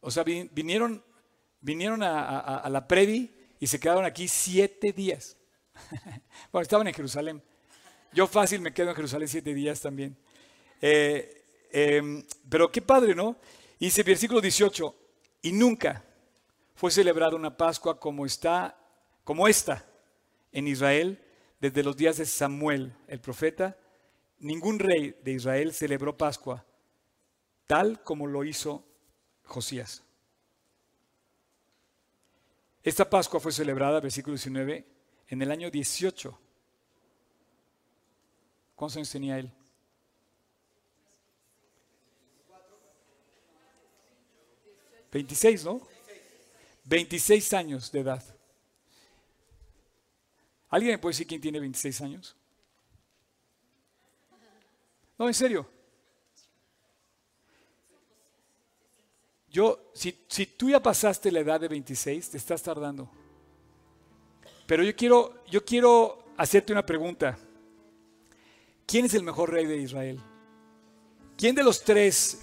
[0.00, 1.04] O sea, vinieron
[1.66, 3.28] vinieron a, la Predi
[3.58, 5.36] y se quedaron aquí siete días.
[6.52, 7.42] bueno, estaban en Jerusalén.
[8.12, 10.16] Yo fácil me quedo en Jerusalén siete días también.
[10.80, 13.36] Eh, em, pero qué padre, ¿no?
[13.80, 14.96] Dice versículo 18,
[15.42, 16.04] y nunca
[16.76, 18.78] fue celebrada una Pascua como está,
[19.24, 19.84] como esta
[20.52, 21.20] en Israel
[21.58, 23.76] desde los días de Samuel, el profeta.
[24.38, 26.64] Ningún rey de Israel celebró Pascua
[27.66, 28.84] tal como lo hizo
[29.44, 30.02] Josías.
[32.82, 34.86] Esta Pascua fue celebrada, versículo 19,
[35.28, 36.38] en el año 18.
[38.76, 39.50] ¿Cuántos años tenía él?
[45.10, 45.95] ¿26, no?
[46.86, 48.22] 26 años de edad.
[50.70, 52.36] ¿Alguien me puede decir quién tiene 26 años?
[55.18, 55.68] No, en serio.
[59.48, 63.10] Yo, si, si tú ya pasaste la edad de 26, te estás tardando.
[64.66, 67.38] Pero yo quiero, yo quiero hacerte una pregunta.
[68.86, 70.20] ¿Quién es el mejor rey de Israel?
[71.36, 72.42] ¿Quién de los tres?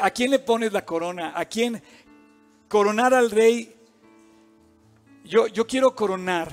[0.00, 1.32] ¿A quién le pones la corona?
[1.36, 1.82] ¿A quién
[2.72, 3.76] coronar al rey?
[5.24, 6.50] Yo, yo quiero coronar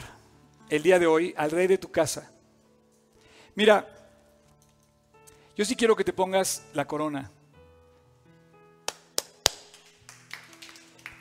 [0.68, 2.30] el día de hoy al rey de tu casa.
[3.56, 3.88] Mira,
[5.56, 7.32] yo sí quiero que te pongas la corona.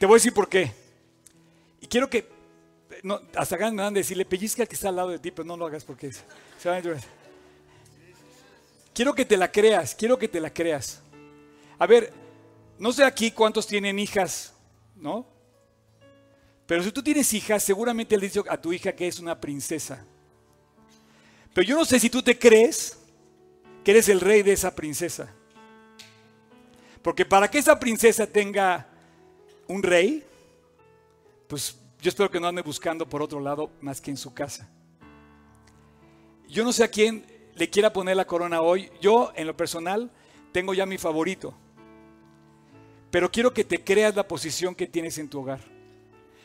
[0.00, 0.74] Te voy a decir por qué.
[1.80, 2.28] Y quiero que,
[3.36, 5.56] hasta acá me van a decirle, pellizca que está al lado de ti, pero no
[5.56, 7.00] lo hagas porque se van a
[8.92, 11.00] Quiero que te la creas, quiero que te la creas.
[11.78, 12.12] A ver,
[12.80, 14.57] no sé aquí cuántos tienen hijas,
[15.00, 15.26] ¿no?
[16.66, 20.04] Pero si tú tienes hijas, seguramente le dicho a tu hija que es una princesa.
[21.54, 22.98] Pero yo no sé si tú te crees
[23.82, 25.32] que eres el rey de esa princesa.
[27.02, 28.86] Porque para que esa princesa tenga
[29.66, 30.24] un rey,
[31.46, 34.68] pues yo espero que no ande buscando por otro lado más que en su casa.
[36.48, 37.24] Yo no sé a quién
[37.54, 38.90] le quiera poner la corona hoy.
[39.00, 40.10] Yo, en lo personal,
[40.52, 41.54] tengo ya mi favorito.
[43.10, 45.60] Pero quiero que te creas la posición que tienes en tu hogar.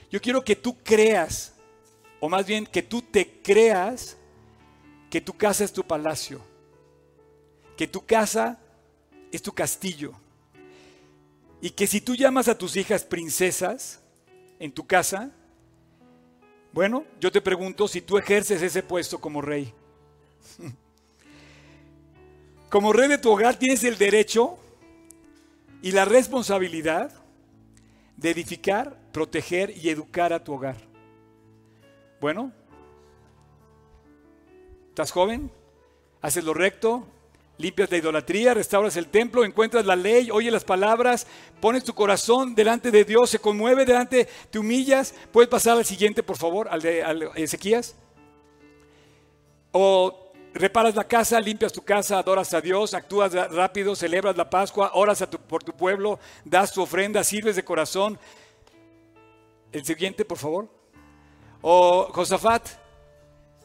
[0.10, 1.54] Yo quiero que tú creas,
[2.20, 4.18] o más bien que tú te creas
[5.10, 6.42] que tu casa es tu palacio,
[7.76, 8.60] que tu casa
[9.32, 10.14] es tu castillo,
[11.62, 14.02] y que si tú llamas a tus hijas princesas
[14.60, 15.32] en tu casa,
[16.72, 19.74] bueno, yo te pregunto si tú ejerces ese puesto como rey.
[22.70, 24.58] Como rey de tu hogar tienes el derecho
[25.84, 27.12] y la responsabilidad
[28.16, 30.78] de edificar, proteger y educar a tu hogar.
[32.22, 32.54] Bueno,
[34.88, 35.52] ¿estás joven?
[36.22, 37.06] ¿Haces lo recto?
[37.58, 41.28] Limpias la idolatría, restauras el templo, encuentras la ley, oyes las palabras,
[41.60, 45.14] pones tu corazón delante de Dios, se conmueve delante, te humillas.
[45.34, 47.04] ¿Puedes pasar al siguiente, por favor, al de
[47.36, 47.98] Ezequías?
[49.74, 50.23] O
[50.54, 55.26] reparas la casa, limpias tu casa, adoras a Dios, actúas rápido, celebras la Pascua, oras
[55.48, 58.20] por tu pueblo, das tu ofrenda, sirves de corazón.
[59.72, 60.70] El siguiente, por favor.
[61.62, 62.68] O Josafat,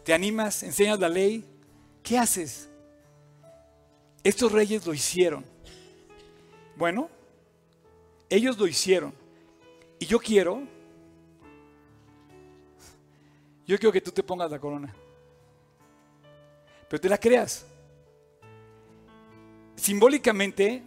[0.05, 1.45] te animas, enseñas la ley.
[2.03, 2.69] ¿Qué haces?
[4.25, 5.45] Estos reyes lo hicieron.
[6.77, 7.11] Bueno,
[8.31, 9.13] ellos lo hicieron.
[9.99, 10.63] Y yo quiero,
[13.67, 14.95] yo quiero que tú te pongas la corona.
[16.89, 17.67] Pero te la creas.
[19.77, 20.83] Simbólicamente,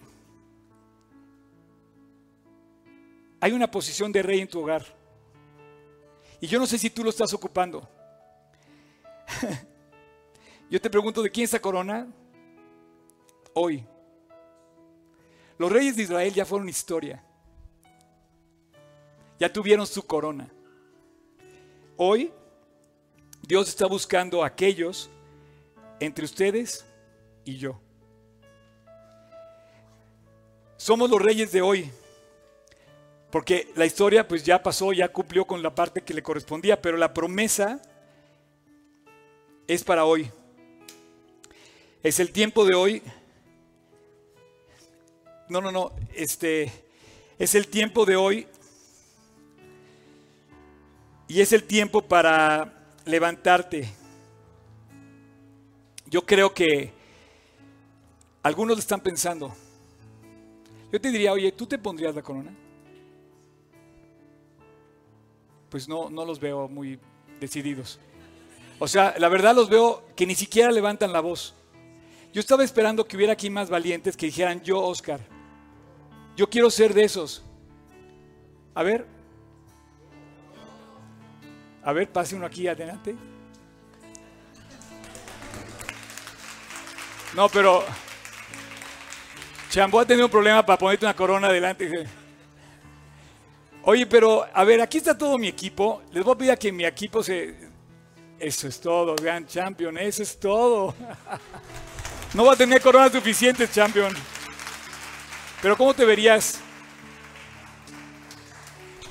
[3.40, 4.86] hay una posición de rey en tu hogar.
[6.40, 7.88] Y yo no sé si tú lo estás ocupando.
[10.70, 12.08] yo te pregunto, ¿de quién es esa corona?
[13.54, 13.86] hoy.
[15.58, 17.24] Los reyes de Israel ya fueron historia.
[19.40, 20.52] Ya tuvieron su corona.
[21.98, 22.32] Hoy
[23.48, 25.10] Dios está buscando a aquellos
[26.02, 26.84] entre ustedes
[27.46, 27.80] y yo.
[30.76, 31.90] Somos los reyes de hoy.
[33.32, 36.98] Porque la historia pues ya pasó, ya cumplió con la parte que le correspondía, pero
[36.98, 37.82] la promesa
[39.66, 40.30] es para hoy.
[42.04, 43.02] Es el tiempo de hoy
[45.52, 45.92] no, no, no.
[46.16, 46.72] Este
[47.38, 48.48] es el tiempo de hoy.
[51.28, 52.74] Y es el tiempo para
[53.04, 53.90] levantarte.
[56.12, 56.92] Yo creo que
[58.44, 59.52] algunos están pensando.
[60.92, 62.54] Yo te diría, oye, ¿tú te pondrías la corona?
[65.70, 67.00] Pues no, no los veo muy
[67.40, 67.98] decididos.
[68.78, 71.56] O sea, la verdad los veo que ni siquiera levantan la voz.
[72.34, 75.22] Yo estaba esperando que hubiera aquí más valientes que dijeran, yo, Oscar,
[76.36, 77.42] yo quiero ser de esos.
[78.76, 79.08] A ver,
[81.84, 83.16] A ver, pase uno aquí adelante.
[87.34, 87.84] No, pero
[89.70, 92.06] Chambo ha tenido un problema para ponerte una corona adelante.
[93.84, 96.04] Oye, pero a ver, aquí está todo mi equipo.
[96.12, 97.56] Les voy a pedir a que mi equipo se...
[98.38, 100.94] Eso es todo, vean, champion, eso es todo.
[102.34, 104.14] No va a tener coronas suficientes, champion.
[105.62, 106.62] Pero ¿cómo te verías?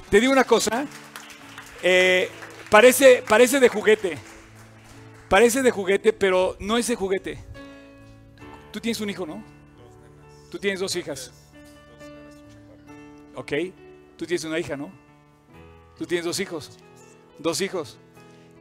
[0.09, 0.87] Te digo una cosa.
[1.83, 2.31] Eh,
[2.71, 4.17] parece, parece de juguete.
[5.29, 7.50] Parece de juguete, pero no es de juguete.
[8.73, 9.43] Tú tienes un hijo, ¿no?
[10.51, 11.33] Tú tienes dos hijas.
[13.35, 13.53] Ok.
[14.17, 14.91] Tú tienes una hija, ¿no?
[15.99, 16.79] Tú tienes dos hijos.
[17.39, 17.99] Dos hijos.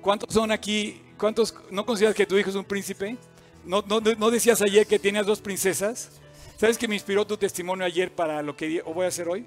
[0.01, 1.01] ¿Cuántos son aquí?
[1.17, 3.17] ¿Cuántos no consideras que tu hijo es un príncipe?
[3.65, 6.11] ¿No, no, decías ayer que tenías dos princesas?
[6.57, 9.45] ¿Sabes que me inspiró tu testimonio ayer para lo que voy a hacer hoy?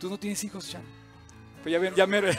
[0.00, 0.82] Tú no tienes hijos, Chan.
[1.62, 2.20] Pues ya, ya me...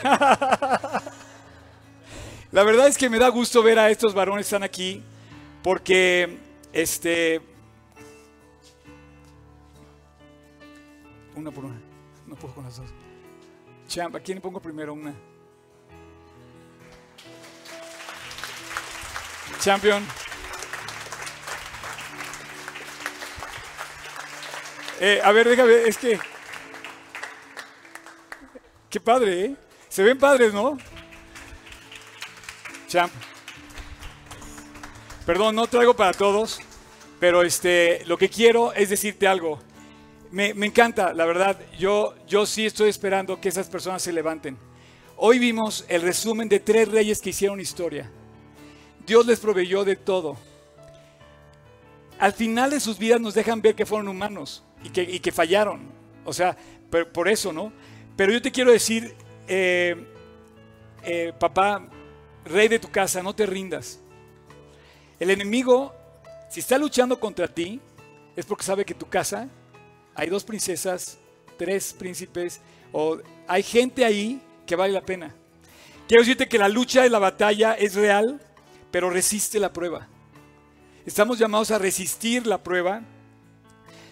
[2.52, 5.02] La verdad es que me da gusto ver a estos varones que están aquí
[5.62, 6.43] porque
[6.74, 7.40] este
[11.36, 11.80] una por una.
[12.26, 12.90] No puedo con las dos.
[13.86, 15.14] Champ, ¿a quién pongo primero una?
[19.60, 20.04] Champion.
[25.00, 26.18] Eh, a ver, déjame, es que.
[28.90, 29.56] Qué padre, ¿eh?
[29.88, 30.78] Se ven padres, ¿no?
[32.88, 33.12] Champ.
[35.26, 36.60] Perdón, no traigo para todos,
[37.18, 39.58] pero este, lo que quiero es decirte algo.
[40.30, 41.58] Me, encanta, la verdad.
[41.78, 44.58] Yo, yo sí estoy esperando que esas personas se levanten.
[45.16, 48.10] Hoy vimos el resumen de tres reyes que hicieron historia.
[49.06, 50.36] Dios les proveyó de todo.
[52.18, 55.88] Al final de sus vidas nos dejan ver que fueron humanos y que, que fallaron.
[56.26, 56.54] O sea,
[57.12, 57.72] por, eso, ¿no?
[58.14, 59.14] Pero yo te quiero decir,
[59.48, 59.96] eh,
[61.02, 61.88] eh, papá,
[62.44, 64.00] rey de tu casa, no te rindas.
[65.24, 65.94] El enemigo,
[66.50, 67.80] si está luchando contra ti,
[68.36, 69.48] es porque sabe que tu casa
[70.14, 71.16] hay dos princesas,
[71.56, 72.60] tres príncipes,
[72.92, 73.16] o
[73.48, 75.34] hay gente ahí que vale la pena.
[76.06, 78.38] Quiero decirte que la lucha y la batalla es real,
[78.90, 80.08] pero resiste la prueba.
[81.06, 83.00] Estamos llamados a resistir la prueba.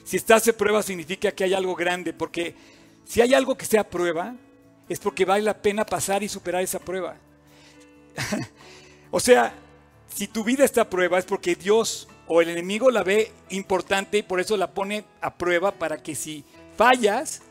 [0.04, 2.54] Si estás en prueba significa que hay algo grande, porque
[3.04, 4.34] si hay algo que sea prueba,
[4.88, 7.16] es porque vale la pena pasar y superar esa prueba.
[9.10, 9.52] o sea,
[10.14, 14.18] si tu vida está a prueba es porque Dios o el enemigo la ve importante
[14.18, 16.44] y por eso la pone a prueba para que si
[16.76, 17.42] fallas,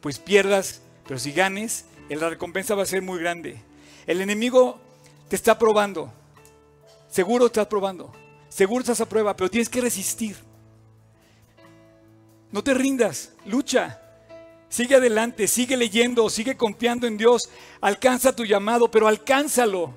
[0.00, 3.60] pues pierdas, pero si ganes, la recompensa va a ser muy grande.
[4.06, 4.78] El enemigo
[5.28, 6.12] te está probando,
[7.10, 8.12] seguro estás probando,
[8.48, 10.36] seguro estás a prueba, pero tienes que resistir.
[12.50, 13.98] No te rindas, lucha.
[14.68, 17.42] Sigue adelante, sigue leyendo, sigue confiando en Dios.
[17.80, 19.92] Alcanza tu llamado, pero alcánzalo.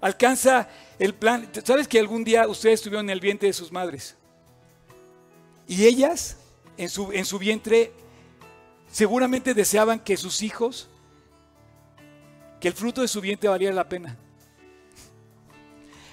[0.00, 0.68] Alcanza
[0.98, 4.16] el plan, ¿sabes que algún día ustedes estuvieron en el vientre de sus madres?
[5.68, 6.38] Y ellas,
[6.76, 7.92] en su, en su vientre,
[8.90, 10.88] seguramente deseaban que sus hijos,
[12.60, 14.16] que el fruto de su vientre valiera la pena.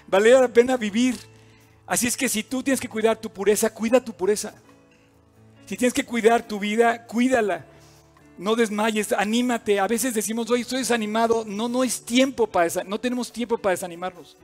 [0.08, 1.18] Valiera la pena vivir.
[1.86, 4.54] Así es que si tú tienes que cuidar tu pureza, cuida tu pureza.
[5.66, 7.66] Si tienes que cuidar tu vida, cuídala.
[8.38, 9.80] No desmayes, anímate.
[9.80, 11.46] A veces decimos, oye, estoy desanimado.
[11.46, 14.36] No, no es tiempo para no tenemos tiempo para desanimarnos.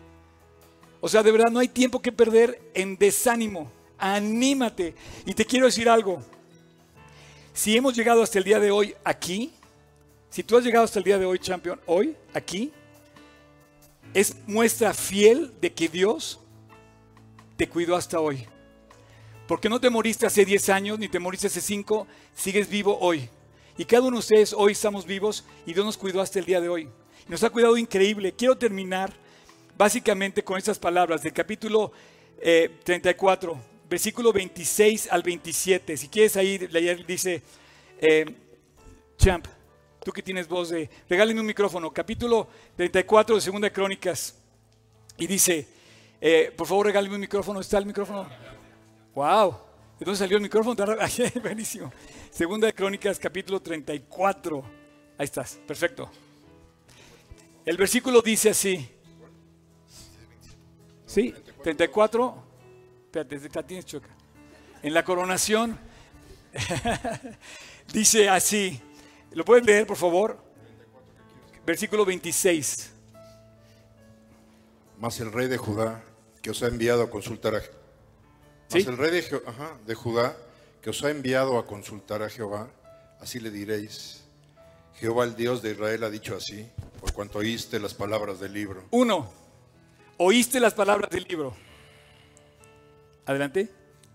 [1.01, 3.71] O sea, de verdad no hay tiempo que perder en desánimo.
[3.97, 4.95] Anímate.
[5.25, 6.21] Y te quiero decir algo.
[7.53, 9.53] Si hemos llegado hasta el día de hoy aquí,
[10.29, 12.71] si tú has llegado hasta el día de hoy, champion, hoy, aquí,
[14.13, 16.39] es muestra fiel de que Dios
[17.57, 18.45] te cuidó hasta hoy.
[19.47, 23.27] Porque no te moriste hace 10 años, ni te moriste hace 5, sigues vivo hoy.
[23.77, 26.61] Y cada uno de ustedes hoy estamos vivos y Dios nos cuidó hasta el día
[26.61, 26.89] de hoy.
[27.27, 28.33] Nos ha cuidado increíble.
[28.33, 29.13] Quiero terminar
[29.79, 31.93] básicamente con estas palabras del capítulo
[32.83, 33.57] 34, eh,
[33.89, 35.95] versículo 26 al 27.
[35.95, 37.41] Si quieres ahí leer, dice,
[38.01, 38.25] eh,
[39.17, 39.47] Champ,
[40.03, 44.35] tú que tienes voz de, regálame un micrófono, capítulo 34 de Segunda Crónicas.
[45.17, 45.65] Y dice,
[46.19, 48.27] eh, por favor regálame un micrófono, ¿está el micrófono?
[49.15, 49.55] ¡Wow!
[49.97, 50.75] ¿De dónde salió el micrófono?
[51.41, 51.89] Buenísimo.
[52.31, 54.61] Segunda de Crónicas, capítulo 34.
[55.17, 56.11] Ahí estás, perfecto.
[57.65, 58.98] El versículo dice así.
[61.09, 61.33] Sí,
[61.63, 62.43] 34.
[63.05, 64.09] Espérate, tienes choca.
[64.83, 65.75] En la coronación
[67.93, 68.79] dice así.
[69.31, 70.37] ¿Lo pueden leer, por favor?
[71.65, 72.91] Versículo 26.
[74.99, 76.03] Mas el rey de Judá,
[76.43, 77.61] que os ha enviado a consultar a
[78.71, 79.41] Mas el rey de,
[79.87, 80.37] de Judá,
[80.79, 82.69] que os ha enviado a consultar a Jehová,
[83.19, 84.25] así le diréis,
[84.93, 88.83] Jehová el Dios de Israel ha dicho así, Por cuanto oíste las palabras del libro.
[88.91, 89.39] Uno,
[90.19, 91.55] oíste las palabras del libro.
[93.25, 93.69] Adelante.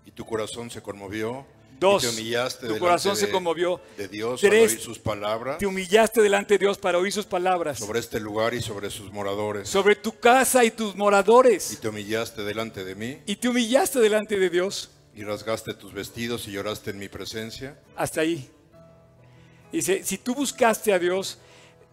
[0.05, 1.45] Y tu corazón se conmovió.
[1.77, 2.75] Dos, y te humillaste tu
[3.15, 3.81] se de- conmovió.
[3.97, 7.25] de Dios Tres, al oír sus palabras Te humillaste delante de Dios para oír sus
[7.25, 7.79] palabras.
[7.79, 9.67] sobre este lugar y sobre sus moradores.
[9.67, 11.73] Sobre tu casa y tus moradores.
[11.73, 14.89] y te humillaste delante de mí Y te humillaste delante de Dios.
[15.13, 17.77] y rasgaste tus vestidos y lloraste en mi presencia.
[17.97, 18.49] Hasta ahí.
[19.73, 21.39] Dice, si tú buscaste a Dios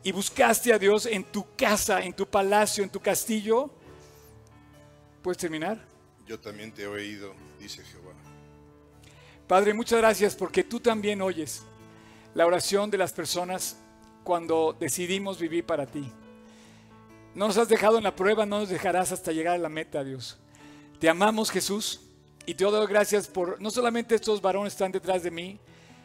[0.04, 3.68] y buscaste a Dios en tu casa, en tu palacio, en tu castillo,
[5.22, 5.80] ¿puedes terminar?
[6.26, 8.12] Yo también te he oído, dice Jehová.
[9.46, 11.62] Padre, muchas gracias porque tú también oyes
[12.34, 13.76] la oración de las personas
[14.24, 16.10] cuando decidimos vivir para ti.
[17.34, 20.04] No nos has dejado en la prueba, no nos dejarás hasta llegar a la meta,
[20.04, 20.38] Dios.
[20.98, 22.00] Te amamos, Jesús,
[22.46, 25.58] y te doy gracias por no solamente estos varones que están detrás de mí,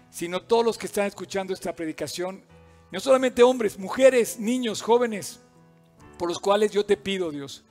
[0.09, 2.43] sino todos los que están escuchando esta predicación,
[2.91, 5.39] no solamente hombres, mujeres, niños, jóvenes,
[6.17, 7.63] por los cuales yo te pido, Dios,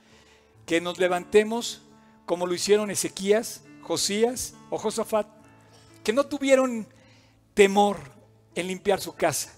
[0.67, 1.81] que nos levantemos
[2.25, 5.25] como lo hicieron Ezequías, Josías o Josafat,
[6.03, 6.85] que no tuvieron
[7.53, 7.97] temor
[8.53, 9.53] en limpiar su casa,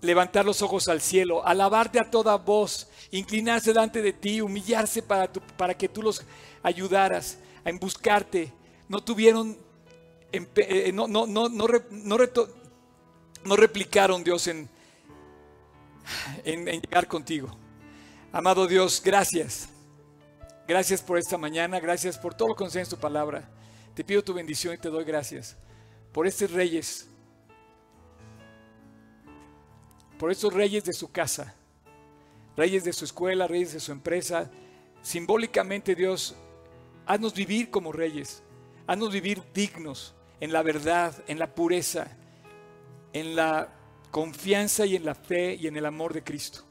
[0.00, 5.30] levantar los ojos al cielo, alabarte a toda voz, inclinarse delante de ti, humillarse para,
[5.30, 6.22] para que tú los
[6.62, 8.52] ayudaras a buscarte.
[8.88, 9.58] No tuvieron,
[10.32, 11.66] empe- eh, no, no, no, no,
[13.44, 14.68] no replicaron Dios en,
[16.44, 17.54] en llegar contigo.
[18.32, 19.68] Amado Dios, gracias.
[20.68, 23.50] Gracias por esta mañana, gracias por todo lo que nos en tu palabra.
[23.92, 25.56] Te pido tu bendición y te doy gracias
[26.12, 27.08] por estos reyes,
[30.16, 31.56] por estos reyes de su casa,
[32.56, 34.48] reyes de su escuela, reyes de su empresa.
[35.02, 36.36] Simbólicamente, Dios,
[37.06, 38.44] haznos vivir como reyes,
[38.86, 42.16] haznos vivir dignos en la verdad, en la pureza,
[43.12, 43.74] en la
[44.12, 46.69] confianza y en la fe y en el amor de Cristo.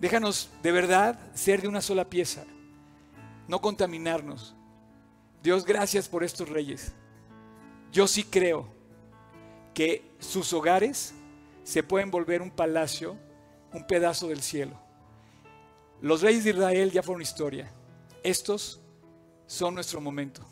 [0.00, 2.44] Déjanos de verdad ser de una sola pieza,
[3.48, 4.54] no contaminarnos.
[5.42, 6.92] Dios, gracias por estos reyes.
[7.92, 8.68] Yo sí creo
[9.72, 11.14] que sus hogares
[11.62, 13.16] se pueden volver un palacio,
[13.72, 14.78] un pedazo del cielo.
[16.02, 17.72] Los reyes de Israel ya fueron historia.
[18.22, 18.80] Estos
[19.46, 20.42] son nuestro momento.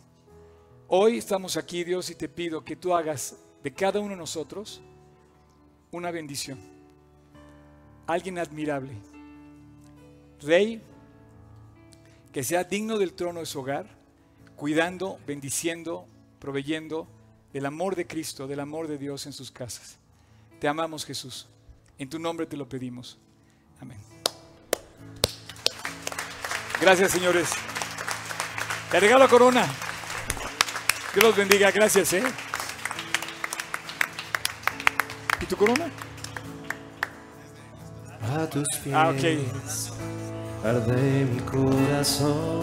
[0.89, 4.83] Hoy estamos aquí, Dios, y te pido que tú hagas de cada uno de nosotros
[5.91, 6.59] una bendición.
[8.07, 9.14] Alguien admirable.
[10.45, 10.83] Rey
[12.33, 13.87] que sea digno del trono de su hogar,
[14.57, 16.09] cuidando, bendiciendo,
[16.41, 17.07] proveyendo
[17.53, 19.99] del amor de Cristo, del amor de Dios en sus casas.
[20.59, 21.47] Te amamos Jesús.
[21.97, 23.19] En tu nombre te lo pedimos.
[23.81, 23.99] Amén.
[26.81, 27.51] Gracias señores.
[28.91, 29.67] Te regalo corona.
[31.15, 31.71] Dios los bendiga.
[31.71, 32.13] Gracias.
[32.15, 32.25] ¿eh?
[35.41, 35.89] ¿Y tu corona?
[38.23, 40.24] A tus pies Ah, ok.
[40.65, 42.63] Arde mi corazón.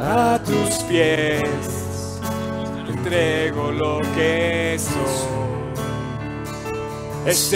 [0.00, 2.20] A tus pies
[2.88, 5.46] entrego lo que soy.
[7.24, 7.44] Este